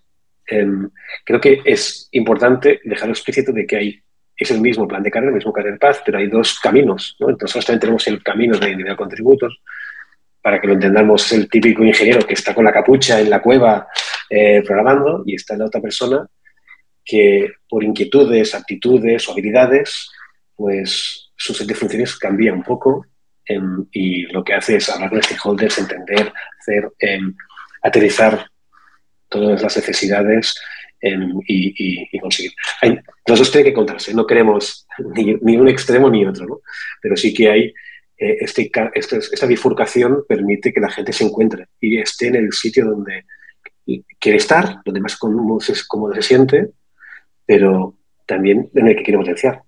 [0.51, 0.91] Um,
[1.25, 4.03] creo que es importante dejar explícito de que hay
[4.37, 7.17] es el mismo plan de carrera, el mismo carrera paz, pero hay dos caminos.
[7.19, 7.31] ¿no?
[7.31, 9.63] Entonces, también tenemos el camino de individual contributos,
[10.43, 13.43] para que lo entendamos, es el típico ingeniero que está con la capucha en la
[13.43, 13.89] cueva
[14.31, 16.25] eh, programando y está la otra persona
[17.05, 20.09] que por inquietudes, aptitudes o habilidades,
[20.55, 23.07] pues su set de funciones cambia un poco
[23.49, 27.19] eh, y lo que hace es hablar con stakeholders, entender, hacer, eh,
[27.83, 28.47] aterrizar
[29.29, 30.55] todas las necesidades
[31.01, 32.53] eh, y, y, y, conseguir.
[32.81, 36.61] Hay, los dos tienen que contarse, no queremos ni, ni, un extremo ni otro, ¿no?
[37.03, 37.75] pero sí que hay
[38.19, 42.53] eh, este, este, esta bifurcación permite que la gente se encuentre y esté en el
[42.53, 43.27] sitio donde
[44.19, 46.71] quiere estar, donde más cómodo se, cómodo se siente,
[47.45, 49.63] pero también en el que quiere potenciar.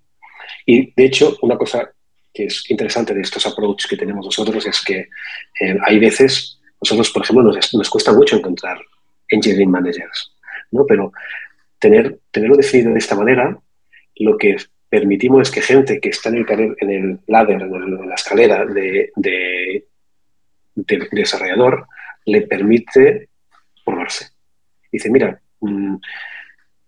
[0.65, 1.91] Y de hecho, una cosa
[2.33, 5.09] que es interesante de estos approaches que tenemos nosotros es que
[5.61, 8.79] eh, hay veces, nosotros, por ejemplo, nos, nos cuesta mucho encontrar
[9.29, 10.33] engineering managers
[10.71, 10.85] ¿no?
[10.85, 11.11] Pero
[11.77, 13.57] tener, tenerlo definido de esta manera,
[14.17, 14.57] lo que
[14.89, 18.15] permitimos es que gente que está en el, en el ladder, en, el, en la
[18.15, 19.85] escalera de, de,
[20.75, 21.87] de, de, desarrollador,
[22.25, 23.29] le permite
[23.85, 24.29] probarse.
[24.91, 25.95] Dice, mira, mmm,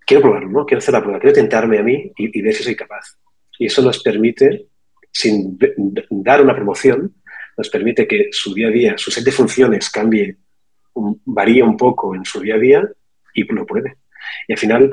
[0.05, 0.65] quiero probarlo, ¿no?
[0.65, 3.17] Quiero hacer la prueba, quiero tentarme a mí y, y ver si soy capaz.
[3.57, 4.67] Y eso nos permite,
[5.11, 5.57] sin
[6.09, 7.15] dar una promoción,
[7.57, 10.37] nos permite que su día a día, su set de funciones cambie,
[10.93, 12.83] un, varíe un poco en su día a día
[13.33, 13.97] y lo pruebe.
[14.47, 14.91] Y al final,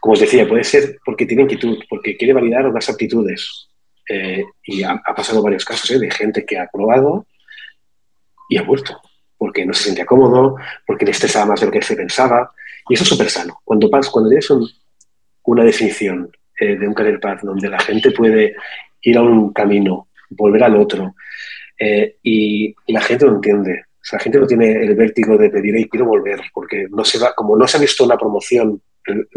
[0.00, 3.68] como os decía, puede ser porque tiene inquietud, porque quiere validar unas aptitudes.
[4.08, 5.98] Eh, y ha, pasado varios casos ¿eh?
[5.98, 7.26] de gente que ha probado
[8.48, 8.98] y ha vuelto,
[9.36, 10.56] porque no se sentía cómodo,
[10.86, 12.50] porque le estresaba más de lo que se pensaba.
[12.88, 13.60] Y eso es súper sano.
[13.64, 14.66] Cuando, cuando tienes un,
[15.44, 18.54] una definición eh, de un career path donde la gente puede
[19.02, 21.14] ir a un camino volver al otro.
[22.22, 23.84] Y la gente lo entiende.
[24.12, 27.34] La gente no tiene el vértigo de pedir, y quiero volver, porque no se va,
[27.34, 28.80] como no se ha visto una promoción,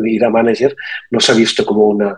[0.04, 0.76] ir a manager,
[1.10, 2.18] no se ha visto como una,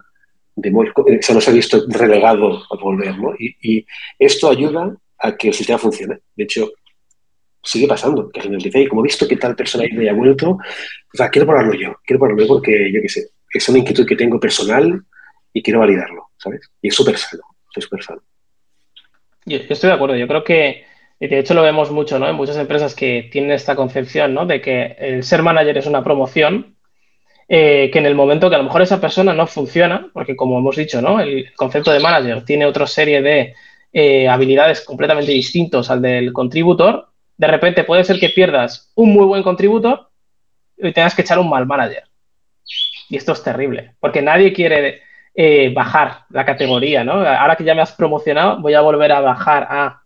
[0.55, 3.33] de o sea, no se ha visto relegado a volver, ¿no?
[3.39, 3.85] Y,
[4.19, 6.19] esto ayuda a que el sistema funcione.
[6.35, 6.71] De hecho,
[7.63, 10.59] sigue pasando, que gente dice, como he visto que tal persona ha vuelto, o
[11.17, 14.15] sea, quiero probarlo yo, quiero probarlo yo porque, yo qué sé, es una inquietud que
[14.15, 15.01] tengo personal
[15.53, 16.69] y quiero validarlo, ¿sabes?
[16.81, 17.43] Y es súper sano,
[17.75, 18.21] es súper sano.
[19.45, 20.85] Yo, estoy de acuerdo, yo creo que,
[21.27, 22.27] de hecho lo vemos mucho, ¿no?
[22.27, 24.45] En muchas empresas que tienen esta concepción, ¿no?
[24.45, 26.75] De que el ser manager es una promoción,
[27.47, 30.57] eh, que en el momento que a lo mejor esa persona no funciona, porque como
[30.57, 31.19] hemos dicho, ¿no?
[31.19, 33.53] El concepto de manager tiene otra serie de
[33.91, 39.25] eh, habilidades completamente distintos al del contributor, de repente puede ser que pierdas un muy
[39.25, 40.09] buen contributor
[40.77, 42.03] y tengas que echar un mal manager.
[43.09, 45.01] Y esto es terrible, porque nadie quiere
[45.35, 47.13] eh, bajar la categoría, ¿no?
[47.13, 50.02] Ahora que ya me has promocionado, voy a volver a bajar a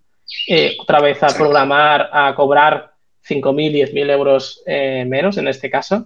[0.79, 2.93] otra vez a programar, a cobrar
[3.27, 6.05] 5.000, 10.000 euros menos en este caso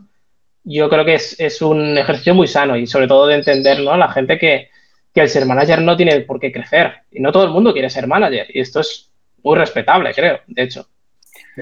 [0.63, 3.91] yo creo que es, un ejercicio muy sano y sobre todo de entender ¿no?
[3.91, 4.69] a la gente que,
[5.13, 8.07] el ser manager no tiene por qué crecer y no todo el mundo quiere ser
[8.07, 9.12] manager y esto es
[9.43, 10.88] muy respetable, creo, de hecho.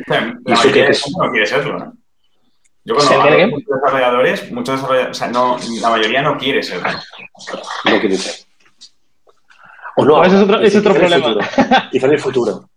[0.05, 1.93] La mayoría no quiere serlo, ¿no?
[2.85, 6.61] Yo cuando hablo con muchos desarrolladores, muchos desarrolladores, o sea, no, la mayoría no quiere
[6.61, 6.89] serlo.
[7.85, 8.45] No quiere ser.
[9.99, 11.35] O no, eso es otro, es otro problema.
[11.91, 12.69] Quizá en el futuro.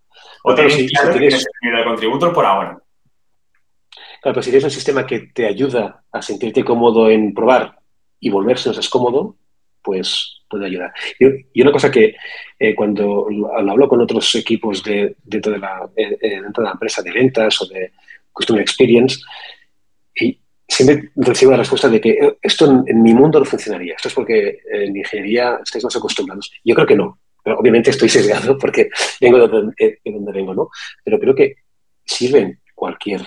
[0.43, 1.45] O, tienes si, claro si tienes...
[1.61, 2.77] el contributor por ahora.
[4.21, 7.77] Claro, pero si tienes un sistema que te ayuda a sentirte cómodo en probar
[8.19, 9.37] y volverse no es cómodo,
[9.81, 10.93] pues puede ayudar.
[11.19, 12.15] Y, una cosa que
[12.59, 13.27] eh, cuando
[13.69, 17.11] hablo con otros equipos de, dentro, de la, eh, eh, dentro de la empresa de
[17.11, 17.93] ventas o de
[18.31, 19.19] Customer Experience,
[20.15, 20.39] y
[20.73, 23.95] siempre recibo la respuesta de que esto en, mi mundo no funcionaría.
[23.95, 26.51] Esto es porque en ingeniería estáis más acostumbrados.
[26.63, 27.19] Yo creo que no.
[27.45, 28.89] Obviamente estoy sesgado porque
[29.21, 30.69] vengo de donde, de donde vengo, ¿no?
[31.03, 31.55] Pero creo que
[32.03, 33.21] sirven cualquier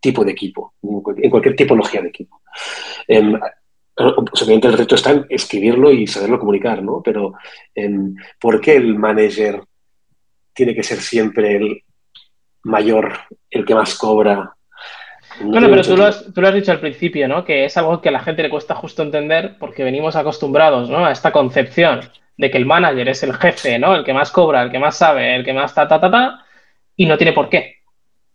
[0.00, 2.42] tipo de equipo, en cualquier tipología de equipo.
[3.06, 3.22] Eh,
[3.96, 7.00] obviamente el reto está en escribirlo y saberlo comunicar, ¿no?
[7.02, 7.34] Pero
[7.74, 9.62] em, ¿por qué el manager
[10.52, 11.84] tiene que ser siempre el
[12.64, 13.12] mayor,
[13.48, 14.56] el que más cobra?
[15.40, 17.44] Bueno, pero tú lo, has, tú lo, has, dicho al principio, ¿no?
[17.44, 21.06] Que es algo que a la gente le cuesta justo entender porque venimos acostumbrados, ¿no?
[21.06, 22.00] A esta concepción
[22.36, 23.94] de que el manager es el jefe, ¿no?
[23.94, 26.44] El que más cobra, el que más sabe, el que más ta, ta, ta, ta,
[26.96, 27.76] y no tiene por qué.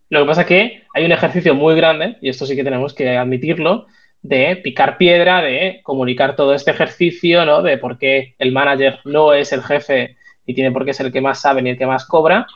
[0.10, 2.94] Lo que pasa es que hay un ejercicio muy grande, y esto sí que tenemos
[2.94, 3.88] que admitirlo,
[4.22, 7.62] de picar piedra, de comunicar todo este ejercicio, ¿no?
[7.62, 11.12] De por qué el manager no es el jefe y tiene por qué ser el
[11.12, 12.48] que más sabe ni el que más cobra,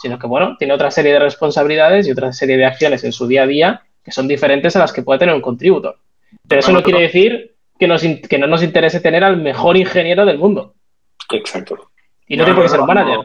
[0.00, 3.26] sino que, bueno, tiene otra serie de responsabilidades y otra serie de acciones en su
[3.26, 5.98] día a día que son diferentes a las que puede tener un contributor.
[6.48, 10.38] Pero eso no quiere decir que, que no nos interese tener al mejor ingeniero del
[10.38, 10.74] mundo.
[11.30, 11.90] Exacto.
[12.26, 13.18] Y no tiene por qué ser un manager.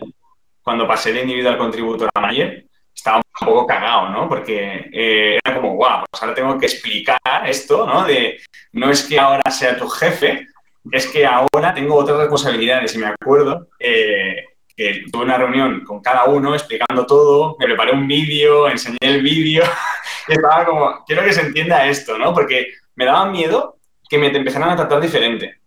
[0.62, 4.28] Cuando pasé de individual contributor a manager, estaba un poco cagado, ¿no?
[4.28, 8.04] Porque eh, era como, guau, pues ahora tengo que explicar esto, ¿no?
[8.04, 8.40] De,
[8.74, 10.48] no es que ahora sea tu jefe,
[10.92, 12.96] es que ahora tengo otras responsabilidades.
[12.96, 14.44] Y me acuerdo eh,
[14.76, 19.22] que tuve una reunión con cada uno explicando todo, me preparé un vídeo, enseñé el
[19.22, 19.64] vídeo,
[20.28, 22.34] estaba como, quiero que se entienda esto, ¿no?
[22.34, 23.78] Porque me daba miedo
[24.10, 25.60] que me empezaran a tratar diferente,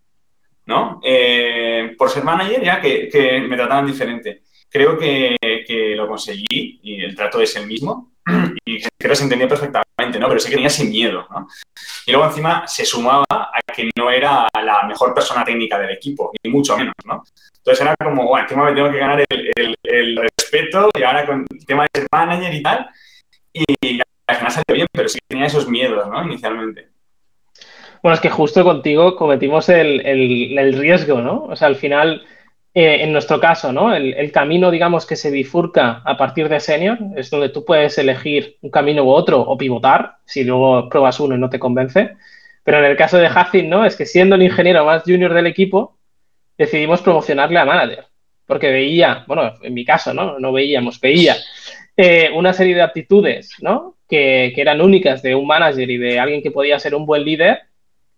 [0.67, 1.01] ¿no?
[1.03, 3.09] Eh, por ser manager ya que,
[3.49, 5.37] me trataran diferente creo que,
[5.97, 8.13] lo conseguí y el trato es el mismo
[8.65, 10.29] y que se entendía perfectamente, ¿no?
[10.29, 11.49] Pero sí que tenía sin miedo, ¿no?
[12.07, 16.33] Y luego encima se sumaba a que no era la mejor persona técnica del equipo,
[16.43, 17.23] ni mucho menos, ¿no?
[17.57, 21.67] Entonces era como, bueno, encima me tengo que ganar el, respeto y ahora con el
[21.67, 22.89] tema de ser manager y tal,
[23.53, 26.25] y al final salió bien, pero sí que tenía esos miedos, ¿no?
[26.25, 26.89] Inicialmente.
[28.03, 31.45] Bueno, es que justo contigo cometimos el, el riesgo, ¿no?
[31.45, 32.25] O sea, al final
[32.75, 33.95] eh, en nuestro caso, ¿no?
[33.95, 38.59] El, camino, digamos, que se bifurca a partir de senior es donde tú puedes elegir
[38.61, 42.17] un camino u otro o pivotar si luego pruebas uno y no te convence.
[42.63, 43.85] Pero en el caso de Hacin, ¿no?
[43.87, 45.99] Es que siendo el ingeniero más junior del equipo,
[46.59, 48.07] decidimos promocionarle a manager.
[48.47, 50.39] Porque veía, bueno, en mi caso, ¿no?
[50.39, 51.37] No veíamos, veía
[51.97, 53.97] eh, una serie de aptitudes, ¿no?
[54.07, 57.25] Que, que eran únicas de un manager y de alguien que podía ser un buen
[57.25, 57.63] líder.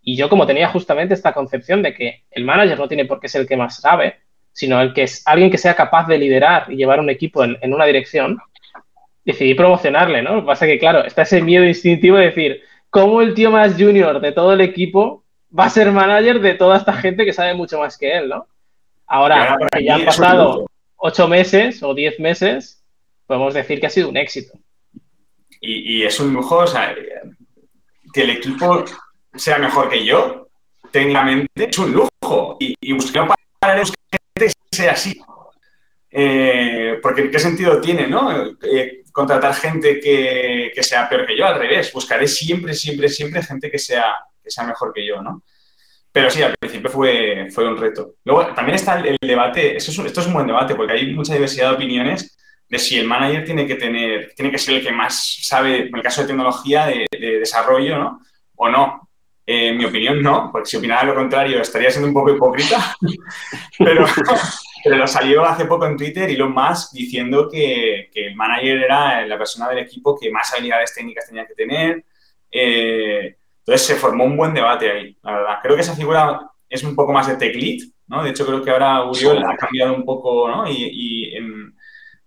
[0.02, 3.28] Y yo, como tenía justamente esta concepción de que el manager no tiene por qué
[3.28, 4.16] ser el que más sabe,
[4.52, 7.58] sino el que es alguien que sea capaz de liderar y llevar un equipo en,
[7.72, 8.38] una dirección,
[9.24, 10.36] decidí promocionarle, ¿no?
[10.36, 13.50] Lo que pasa es que, claro, está ese miedo instintivo de decir, ¿cómo el tío
[13.50, 15.24] más junior de todo el equipo
[15.56, 18.46] va a ser manager de toda esta gente que sabe mucho más que él, ¿no?
[19.06, 22.84] Ahora, que ya han pasado ocho meses o diez meses,
[23.26, 24.56] podemos decir que ha sido un éxito.
[25.60, 26.94] Y, es un lujo, o sea,
[28.14, 28.84] que el equipo
[29.34, 30.48] sea mejor que yo,
[30.90, 32.56] técnicamente, es un lujo.
[32.60, 33.82] Y, y buscar para
[34.70, 35.20] sea así.
[36.10, 38.56] Eh, porque ¿qué sentido tiene, no?
[38.62, 41.92] Eh, contratar gente que, sea peor que yo, al revés.
[41.92, 45.42] Buscaré siempre, siempre, siempre gente que sea, que sea mejor que yo, ¿no?
[46.12, 48.14] Pero sí, al principio fue, fue un reto.
[48.24, 51.76] Luego, también está el, debate, esto es un buen debate, porque hay mucha diversidad de
[51.76, 52.36] opiniones
[52.70, 55.96] de si el manager tiene que tener, tiene que ser el que más sabe, en
[55.96, 58.20] el caso de tecnología, de, desarrollo, ¿no?
[58.54, 59.09] O no.
[59.50, 62.96] Eh, en mi opinión, no, porque si opinara lo contrario estaría siendo un poco hipócrita,
[63.78, 64.06] pero,
[64.84, 69.36] pero salió hace poco en Twitter y lo más diciendo que, el manager era la
[69.36, 72.04] persona del equipo que más habilidades técnicas tenía que tener.
[72.48, 75.58] Eh, entonces se formó un buen debate ahí, la verdad.
[75.64, 78.22] Creo que esa figura es un poco más de tech lead, ¿no?
[78.22, 80.70] De hecho, creo que ahora Uriol ha cambiado un poco, ¿no?
[80.70, 81.74] Y, y en,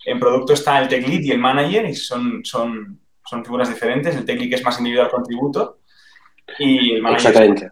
[0.03, 4.13] en producto está el tech lead y el manager, y son, son, son figuras diferentes.
[4.13, 5.77] El tech lead es más individual contributo
[6.59, 7.27] y el manager...
[7.27, 7.71] Exactamente.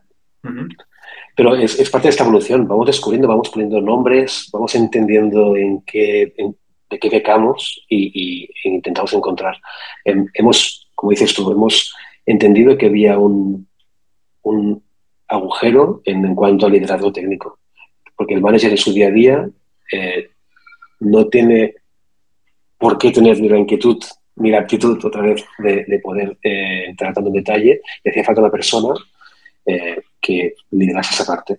[1.36, 2.68] Pero es, parte de esta evolución.
[2.68, 6.34] Vamos descubriendo, vamos poniendo nombres, vamos entendiendo en qué,
[6.90, 9.58] de qué becamos y, intentamos encontrar.
[10.06, 13.68] hemos, como dices tú, hemos entendido que había un,
[14.44, 14.84] un
[15.28, 17.60] agujero en, cuanto al liderazgo técnico.
[18.16, 19.50] Porque el manager en su día a día
[19.92, 20.30] eh,
[21.00, 21.76] no tiene
[22.78, 24.04] por qué tener la inquietud
[24.50, 28.52] la aptitud otra vez de, poder eh, entrar tanto en detalle y hacía falta una
[28.52, 28.94] persona
[29.66, 31.58] eh, que liderase esa parte,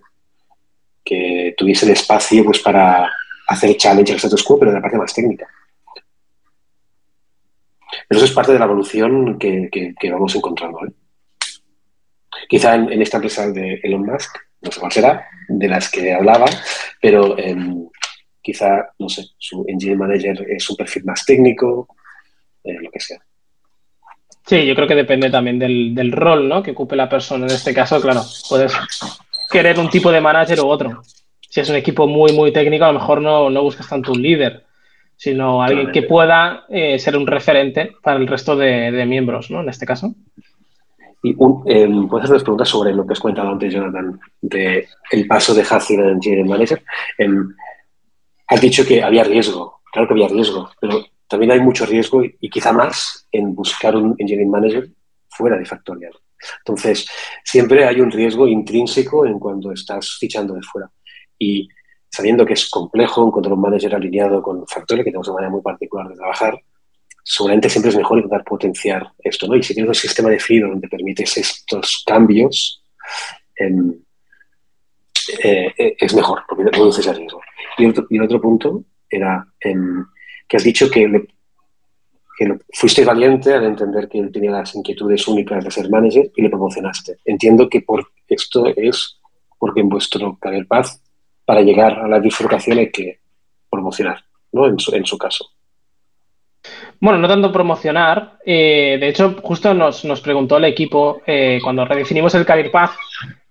[1.03, 3.11] que tuviese el espacio pues, para
[3.47, 5.47] hacer challenge al status quo, pero de la parte más técnica.
[8.09, 10.79] Eso es parte de la evolución que, vamos encontrando.
[10.85, 10.91] ¿eh?
[12.47, 16.45] Quizá en, esta empresa de Elon Musk, no sé cuál será, de las que hablaba,
[17.01, 17.87] pero em,
[18.41, 21.87] quizá, no sé, su engineering manager es un perfil más técnico,
[22.63, 23.19] eh, lo que sea.
[24.45, 26.61] Sí, yo creo que depende también del, rol ¿no?
[26.61, 27.45] que ocupe la persona.
[27.45, 28.73] En este caso, claro, puedes
[29.49, 31.01] querer un tipo de manager u otro.
[31.39, 34.65] Si es un equipo muy, muy técnico, a lo mejor no, buscas tanto un líder,
[35.15, 39.61] sino alguien que pueda eh, ser un referente para el resto de, miembros, ¿no?
[39.61, 40.13] En este caso.
[41.21, 41.35] Y
[41.67, 45.63] em, puedes hacer preguntas sobre lo que has comentado antes, Jonathan, de el paso de
[45.63, 46.83] Hacking a Engineering Manager.
[47.17, 47.47] Em,
[48.47, 52.47] has dicho que había riesgo, claro que había riesgo, pero también hay mucho riesgo y,
[52.47, 54.87] quizá más en buscar un engineering manager
[55.27, 56.13] fuera de Factorial.
[56.59, 57.07] Entonces,
[57.43, 60.91] siempre hay un riesgo intrínseco en cuando estás fichando de fuera.
[61.39, 61.67] Y
[62.07, 65.63] sabiendo que es complejo encontrar un manager alineado con Factorial, que tenemos una manera muy
[65.63, 66.55] particular de trabajar,
[67.23, 69.55] seguramente siempre es mejor intentar potenciar esto, ¿no?
[69.55, 72.83] Y si tienes un sistema definido donde permites estos cambios,
[73.55, 73.91] em,
[75.43, 77.41] eh, eh, es mejor, porque reduces el riesgo.
[77.79, 80.05] Y, y el otro punto era em,
[80.47, 81.27] que has dicho que,
[82.73, 86.49] fuiste valiente al entender que él tenía las inquietudes únicas de ser manager y le
[86.49, 87.17] promocionaste.
[87.25, 89.19] Entiendo que por esto es
[89.57, 90.87] porque en vuestro career path,
[91.45, 93.19] para llegar a la bifurcación hay que
[93.69, 94.67] promocionar, ¿no?
[94.67, 95.51] En su, caso.
[96.99, 98.39] Bueno, no tanto promocionar.
[98.45, 102.91] Eh, de hecho, justo nos, preguntó el equipo, eh, cuando redefinimos el Career Path,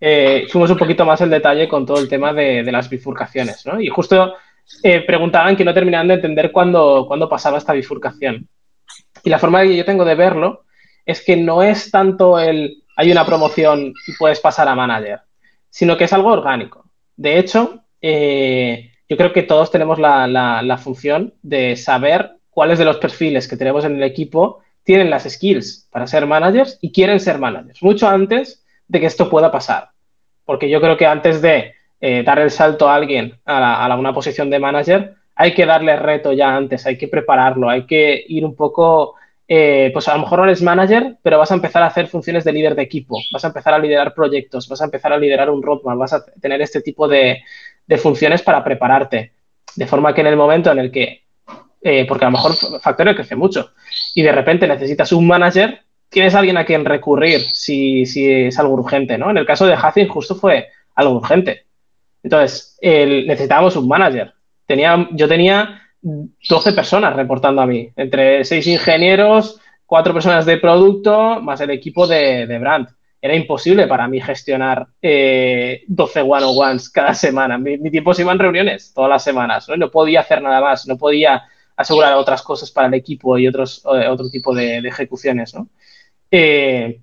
[0.01, 3.81] eh, fuimos un poquito más en detalle con todo el tema de las bifurcaciones, ¿no?
[3.81, 4.35] Y justo
[4.83, 8.49] eh, preguntaban que no terminaban de entender cuándo, pasaba esta bifurcación.
[9.25, 10.65] Y la forma que yo tengo de verlo
[11.05, 15.21] es que no es tanto el hay una promoción y puedes pasar a manager,
[15.71, 16.85] sino que es algo orgánico.
[17.17, 22.85] De hecho, eh, yo creo que todos tenemos la, la, función de saber cuáles de
[22.85, 27.21] los perfiles que tenemos en el equipo tienen las skills para ser managers y quieren
[27.21, 29.91] ser managers, mucho antes de que esto pueda pasar.
[30.45, 34.51] Porque yo creo que antes de eh, dar el salto a alguien a, una posición
[34.51, 38.57] de manager, hay que darle reto ya antes, hay que prepararlo, hay que ir un
[38.57, 39.15] poco,
[39.47, 42.43] eh, pues a lo mejor no eres manager, pero vas a empezar a hacer funciones
[42.43, 45.49] de líder de equipo, vas a empezar a liderar proyectos, vas a empezar a liderar
[45.49, 47.41] un roadmap, vas a tener este tipo de,
[47.99, 49.35] funciones para prepararte.
[49.77, 51.23] De forma que en el momento en el que,
[51.83, 53.75] eh, porque a lo mejor Factorio crece mucho
[54.13, 58.75] y de repente necesitas un manager, tienes alguien a quien recurrir si, si es algo
[58.75, 59.31] urgente, ¿no?
[59.31, 60.67] En el caso de Hacking justo fue
[60.97, 61.67] algo urgente.
[62.23, 64.35] Entonces, necesitábamos un manager.
[65.13, 71.61] Yo tenía 12 personas reportando a mí, entre 6 ingenieros, 4 personas de producto, más
[71.61, 72.89] el equipo de, brand.
[73.21, 77.57] Era imposible para mí gestionar eh, 12 one-on-ones cada semana.
[77.57, 79.69] Mi, tiempo se iba en reuniones todas las semanas.
[79.69, 79.91] ¿no?
[79.91, 81.45] podía hacer nada más, no podía
[81.77, 85.55] asegurar otras cosas para el equipo y otros, otro tipo de, ejecuciones.
[85.55, 85.69] ¿no?
[86.33, 87.01] Eh,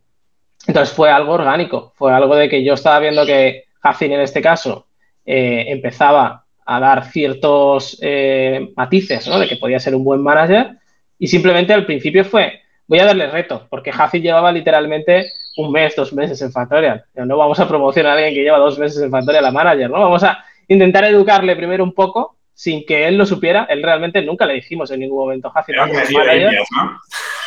[0.68, 4.42] entonces fue algo orgánico, fue algo de que yo estaba viendo que Hafin en este
[4.42, 4.89] caso
[5.32, 9.38] eh, empezaba a dar ciertos eh, matices, ¿no?
[9.38, 10.72] De que podía ser un buen manager
[11.20, 15.96] y simplemente al principio fue, voy a darle reto, porque Jafi llevaba literalmente un mes,
[15.96, 17.06] dos meses en Factorial.
[17.14, 20.00] No vamos a promocionar a alguien que lleva dos meses en Factorial a manager, ¿no?
[20.00, 23.68] Vamos a intentar educarle primero un poco, sin que él lo supiera.
[23.70, 25.86] Él realmente nunca le dijimos en ningún momento, ¿no?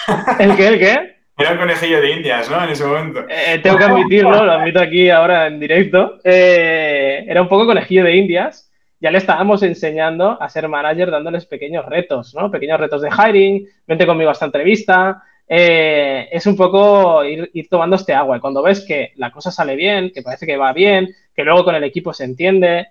[0.38, 0.68] ¿El qué?
[0.68, 1.16] ¿El qué?
[1.36, 2.62] Era un conejillo de indias, ¿no?
[2.62, 3.24] En ese momento.
[3.28, 6.18] Eh, tengo que admitirlo, lo admito aquí ahora en directo.
[6.22, 8.70] Eh, era un poco conejillo de indias.
[9.00, 12.50] Ya le estábamos enseñando a ser manager dándoles pequeños retos, ¿no?
[12.50, 17.96] Pequeños retos de hiring, vente conmigo a esta entrevista, eh, es un poco ir, tomando
[17.96, 18.36] este agua.
[18.36, 21.64] Y cuando ves que la cosa sale bien, que parece que va bien, que luego
[21.64, 22.88] con el equipo se entiende,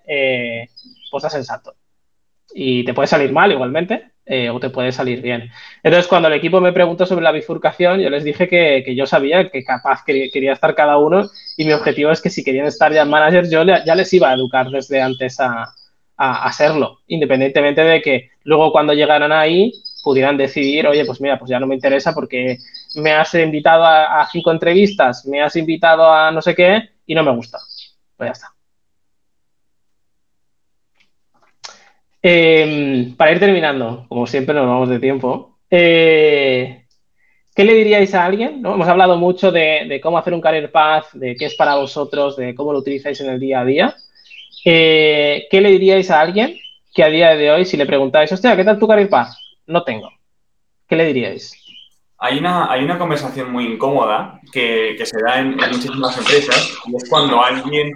[1.12, 1.76] pues das sensato.
[2.54, 5.50] Y te puede salir mal igualmente, eh, o te puede salir bien.
[5.84, 9.50] Entonces, cuando el equipo me preguntó sobre la bifurcación, yo les dije que, yo sabía
[9.50, 13.06] que capaz quería, estar cada uno y mi objetivo es que si querían estar ya
[13.06, 15.74] managers, yo ya les iba a educar desde antes a,
[16.18, 19.72] a, a independientemente de que luego cuando llegaran ahí
[20.04, 22.58] pudieran decidir, oye, pues mira, pues ya no me interesa porque
[22.96, 27.24] me has invitado a, cinco entrevistas, me has invitado a no sé qué y no
[27.24, 27.58] me gusta.
[28.18, 28.61] Pues ya está.
[32.24, 36.86] Em, para ir terminando, como siempre nos vamos de tiempo, eh,
[37.56, 38.62] ¿qué le diríais a alguien?
[38.62, 38.76] ¿no?
[38.76, 42.54] Hemos hablado mucho de, cómo hacer un career path, de qué es para vosotros, de
[42.54, 43.96] cómo lo utilizáis en el día a día.
[44.66, 46.58] Eh, ¿Qué le diríais a alguien
[46.94, 49.34] que a día de hoy, si le preguntáis, hostia, ¿qué tal tu career path?
[49.68, 50.10] no tengo.
[50.88, 51.58] ¿Qué le diríais?
[52.18, 57.10] Hay una, hay una conversación muy incómoda que, se da en, muchísimas empresas y es
[57.10, 57.94] cuando alguien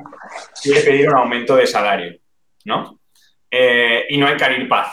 [0.64, 2.18] quiere pedir un aumento de salario,
[2.64, 2.98] ¿no?
[3.58, 4.92] Eh, y no hay career path.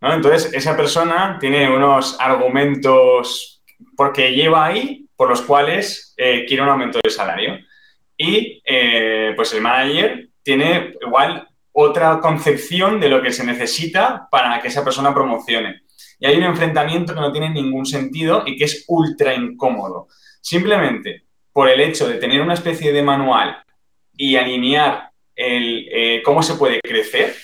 [0.00, 0.12] ¿no?
[0.12, 3.62] Entonces, esa persona tiene unos argumentos
[3.96, 7.60] porque lleva ahí por los cuales eh, quiere un aumento de salario.
[8.16, 14.60] Y eh, pues el manager tiene igual otra concepción de lo que se necesita para
[14.60, 15.82] que esa persona promocione.
[16.18, 20.08] Y hay un enfrentamiento que no tiene ningún sentido y que es ultra incómodo.
[20.40, 23.62] Simplemente por el hecho de tener una especie de manual
[24.16, 27.34] y alinear el, eh, cómo se puede crecer,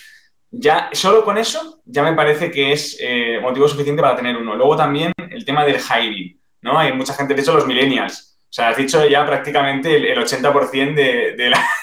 [0.53, 4.55] ya solo con eso ya me parece que es eh, motivo suficiente para tener uno.
[4.55, 6.79] Luego también el tema del hiring, ¿no?
[6.79, 10.95] Hay mucha gente, de hecho los millennials, o sea, has dicho ya prácticamente el, 80%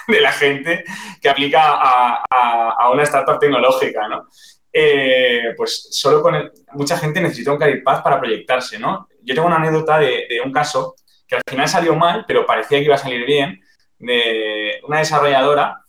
[0.07, 0.83] de, la, gente
[1.19, 4.27] que aplica a, una startup tecnológica, ¿no?
[4.71, 9.07] Eh, pues solo con mucha gente necesita un career path para proyectarse, ¿no?
[9.23, 10.93] Yo tengo una anécdota de, un caso
[11.27, 13.59] que al final salió mal, pero parecía que iba a salir bien,
[13.97, 15.85] de una desarrolladora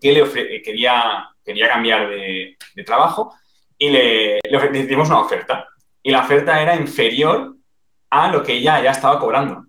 [0.00, 3.34] que le quería, quería cambiar de, trabajo
[3.78, 5.68] y le, le dimos una oferta.
[6.02, 7.56] Y la oferta era inferior
[8.10, 9.66] a lo que ella ya estaba cobrando.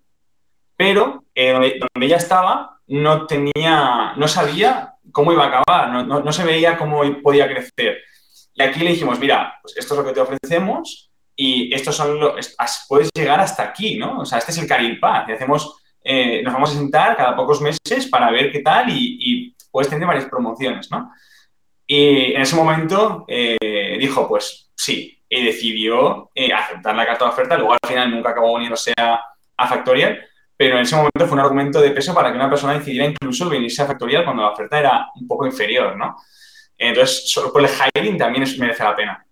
[0.75, 6.33] Pero eh, donde, ella estaba no tenía, no sabía cómo iba a acabar, no, no
[6.33, 8.01] se veía cómo podía crecer.
[8.53, 12.19] Y aquí le dijimos, mira, pues esto es lo que te ofrecemos y estos son
[12.19, 12.55] los,
[12.87, 14.19] puedes llegar hasta aquí, ¿no?
[14.19, 15.29] O sea, este es el career path.
[15.29, 19.52] Y hacemos, eh, nos vamos a sentar cada pocos meses para ver qué tal y,
[19.73, 21.11] puedes tener varias promociones, ¿no?
[21.87, 27.31] Y en ese momento eh, dijo, pues sí, y decidió eh, aceptar la carta de
[27.31, 27.57] oferta.
[27.57, 29.19] Luego al final nunca acabó uniéndose a,
[29.57, 30.23] a Factorial,
[30.55, 33.49] pero en ese momento fue un argumento de peso para que una persona decidiera incluso
[33.49, 36.15] venirse a Factorial cuando la oferta era un poco inferior, ¿no?
[36.77, 39.25] Entonces, solo por el hiring también merece la pena.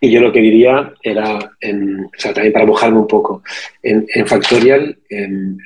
[0.00, 3.42] Y yo lo que diría era, o sea, también para mojarme un poco,
[3.82, 4.98] en, Factorial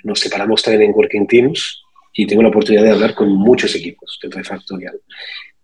[0.04, 4.18] nos separamos también en Working Teams y tengo la oportunidad de hablar con muchos equipos
[4.22, 5.00] dentro de Factorial.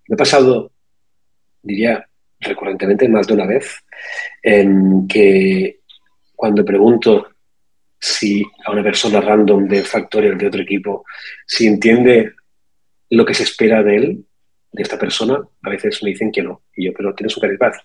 [0.09, 0.73] Me ha pasado,
[1.63, 2.07] diría
[2.41, 3.83] recurrentemente, más de una vez,
[4.43, 5.81] en que
[6.35, 7.29] cuando pregunto
[7.99, 11.05] si a una persona random de Factorial, de otro equipo,
[11.47, 12.35] si entiende
[13.11, 14.25] lo que se espera de él,
[14.73, 16.63] de esta persona, a veces me dicen que no.
[16.77, 17.77] Y yo, pero ¿tienes un path?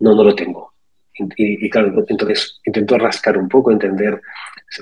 [0.00, 0.74] No, no lo tengo.
[1.18, 4.20] Y, claro, entonces intento rascar un poco, entender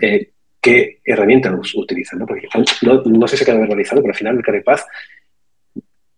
[0.01, 2.19] eh, qué herramientas utilizan.
[2.19, 2.27] ¿no?
[2.27, 2.49] Porque
[2.83, 4.83] no, sé si queda verbalizado, pero al final el career path,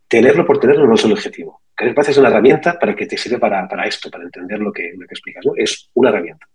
[0.09, 1.62] tenerlo por tenerlo no es el objetivo.
[1.74, 4.92] Career path es una herramienta para que te sirve para, esto, para entender lo que,
[4.97, 5.44] lo explicas.
[5.44, 5.53] ¿no?
[5.57, 6.47] Es una herramienta.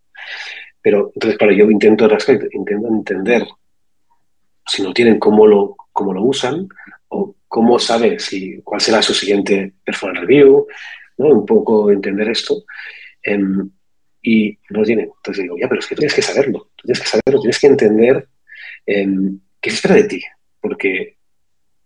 [0.82, 3.46] Pero entonces, claro, yo intento rascar, intento entender
[4.66, 6.68] si no tienen cómo lo, cómo lo usan
[7.10, 10.68] o cómo sabe si, cuál será su siguiente performance review,
[11.18, 11.28] ¿no?
[11.28, 12.64] un poco entender esto.
[13.24, 13.70] Em,
[14.22, 15.12] y no lo tienen.
[15.16, 18.28] Entonces digo, ya, pero es que tienes que saberlo, tienes que saberlo, tienes que entender
[18.86, 20.24] em, qué se espera de ti,
[20.60, 21.18] porque,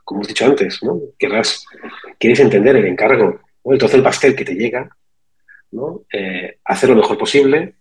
[0.03, 0.99] como has dicho antes, ¿no?
[1.17, 1.65] Querrás,
[2.19, 3.71] quieres entender el encargo, ¿no?
[3.71, 4.89] el trozo del pastel que te llega,
[5.71, 6.05] ¿no?
[6.11, 7.75] Eh, hacer lo mejor posible,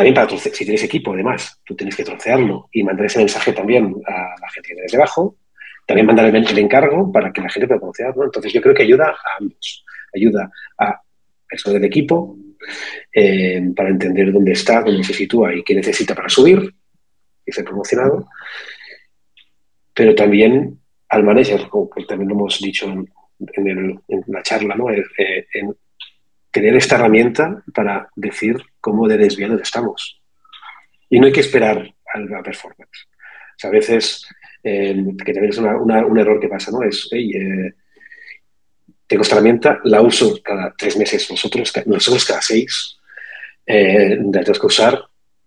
[0.00, 3.94] también para si tienes equipo, además, tú tienes que trocearlo y mandar ese mensaje también
[4.06, 5.36] a la gente que tienes debajo.
[5.86, 8.24] También mandar el, encargo para que la gente pueda trocearlo.
[8.24, 9.84] Entonces, yo creo que ayuda a ambos.
[10.14, 11.00] Ayuda a
[11.50, 12.36] eso del equipo
[13.12, 16.74] eh, para entender dónde está, dónde se sitúa y qué necesita para subir
[17.44, 18.28] y ser promocionado.
[19.94, 23.10] Pero también al manager, como también lo hemos dicho en,
[24.26, 24.90] la charla, ¿no?
[24.90, 25.02] Eh,
[25.54, 25.74] en
[26.50, 30.20] tener esta herramienta para decir cómo de desviados estamos.
[31.08, 33.08] Y no hay que esperar a la performance.
[33.56, 34.26] O sea, a veces,
[34.62, 36.82] eh, que también es un error que pasa, ¿no?
[36.82, 37.72] Es, eh,
[39.10, 42.96] tengo esta herramienta, la uso cada tres meses, nosotros, nosotros cada seis,
[43.66, 45.02] eh, la tenemos que usar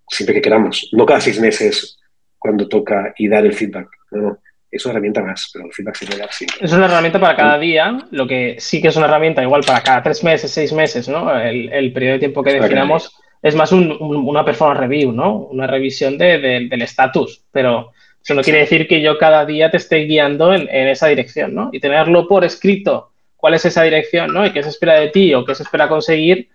[0.06, 1.98] siempre que queramos, no cada seis meses
[2.38, 3.88] cuando toca y dar el feedback.
[4.12, 4.38] No,
[4.70, 6.58] es una herramienta más, pero el feedback se puede dar siempre.
[6.60, 9.82] Es una herramienta para cada día, lo que sí que es una herramienta igual para
[9.82, 11.34] cada tres meses, seis meses, ¿no?
[11.34, 15.38] El, periodo de tiempo que definamos es más una performance review, ¿no?
[15.38, 20.00] Una revisión del estatus, pero eso no quiere decir que yo cada día te esté
[20.00, 21.70] guiando en, en, esa dirección, ¿no?
[21.72, 23.13] Y tenerlo por escrito
[23.44, 24.46] cuál es esa dirección, ¿no?
[24.46, 26.48] Y qué se espera de ti o qué se espera conseguir,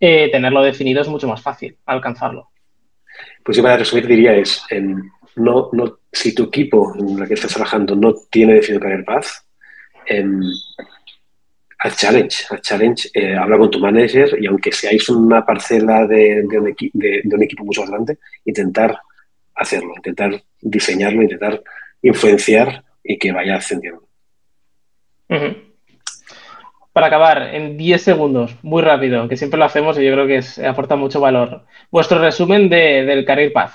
[0.00, 2.48] eh, tenerlo definido es mucho más fácil alcanzarlo.
[3.44, 4.60] Pues yo para resumir diría es,
[5.36, 9.26] no, no, si tu equipo en el que estás trabajando no tiene definido career path,
[11.78, 16.44] haz challenge, haz challenge, eh, habla con tu manager y aunque seáis una parcela de,
[16.44, 18.98] un, equipo mucho más grande, intentar
[19.54, 21.62] hacerlo, intentar diseñarlo, intentar
[22.02, 24.08] influenciar y que vaya ascendiendo
[26.92, 30.42] para acabar, en 10 segundos, muy rápido, que siempre lo hacemos y yo creo que
[30.66, 31.64] aporta mucho valor.
[31.90, 33.72] Vuestro resumen del Career Path,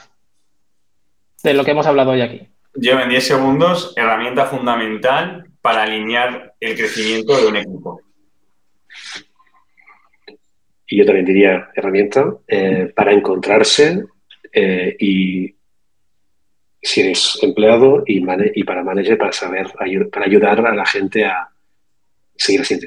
[1.44, 2.48] de lo que hemos hablado hoy aquí.
[2.76, 8.02] Yo en 10 segundos, herramienta fundamental para alinear el crecimiento de un equipo.
[10.86, 14.06] Y yo también diría herramienta eh, para encontrarse
[14.54, 15.56] eh, y
[16.82, 19.74] si eres empleado y, y para manager para saber
[20.12, 21.50] para ayudar a la gente a
[22.38, 22.80] seguir así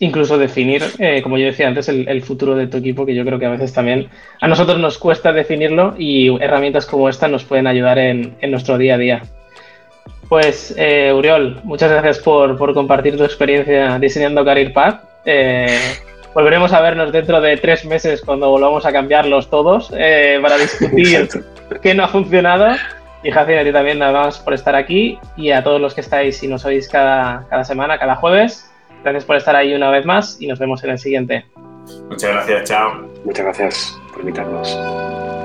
[0.00, 3.40] Incluso definir, eh, como yo decía antes, el, futuro de tu equipo, que yo creo
[3.40, 4.08] que a veces también
[4.40, 8.94] a nosotros nos cuesta definirlo y herramientas como esta nos pueden ayudar en, nuestro día
[8.94, 9.22] a día.
[10.28, 15.02] Pues, eh, Uriol, muchas gracias por, compartir tu experiencia diseñando Career Path.
[15.24, 15.80] Eh,
[16.34, 21.28] volveremos a vernos dentro de tres meses cuando volvamos a cambiarlos todos para discutir
[21.82, 22.76] qué no ha funcionado
[23.22, 26.00] y Jaciel, a ti también nada más por estar aquí y a todos los que
[26.00, 28.70] estáis y nos oís cada, cada semana, cada jueves.
[29.02, 31.44] Gracias por estar ahí una vez más y nos vemos en el siguiente.
[32.08, 33.08] Muchas gracias, chao.
[33.24, 35.37] Muchas gracias por invitarnos.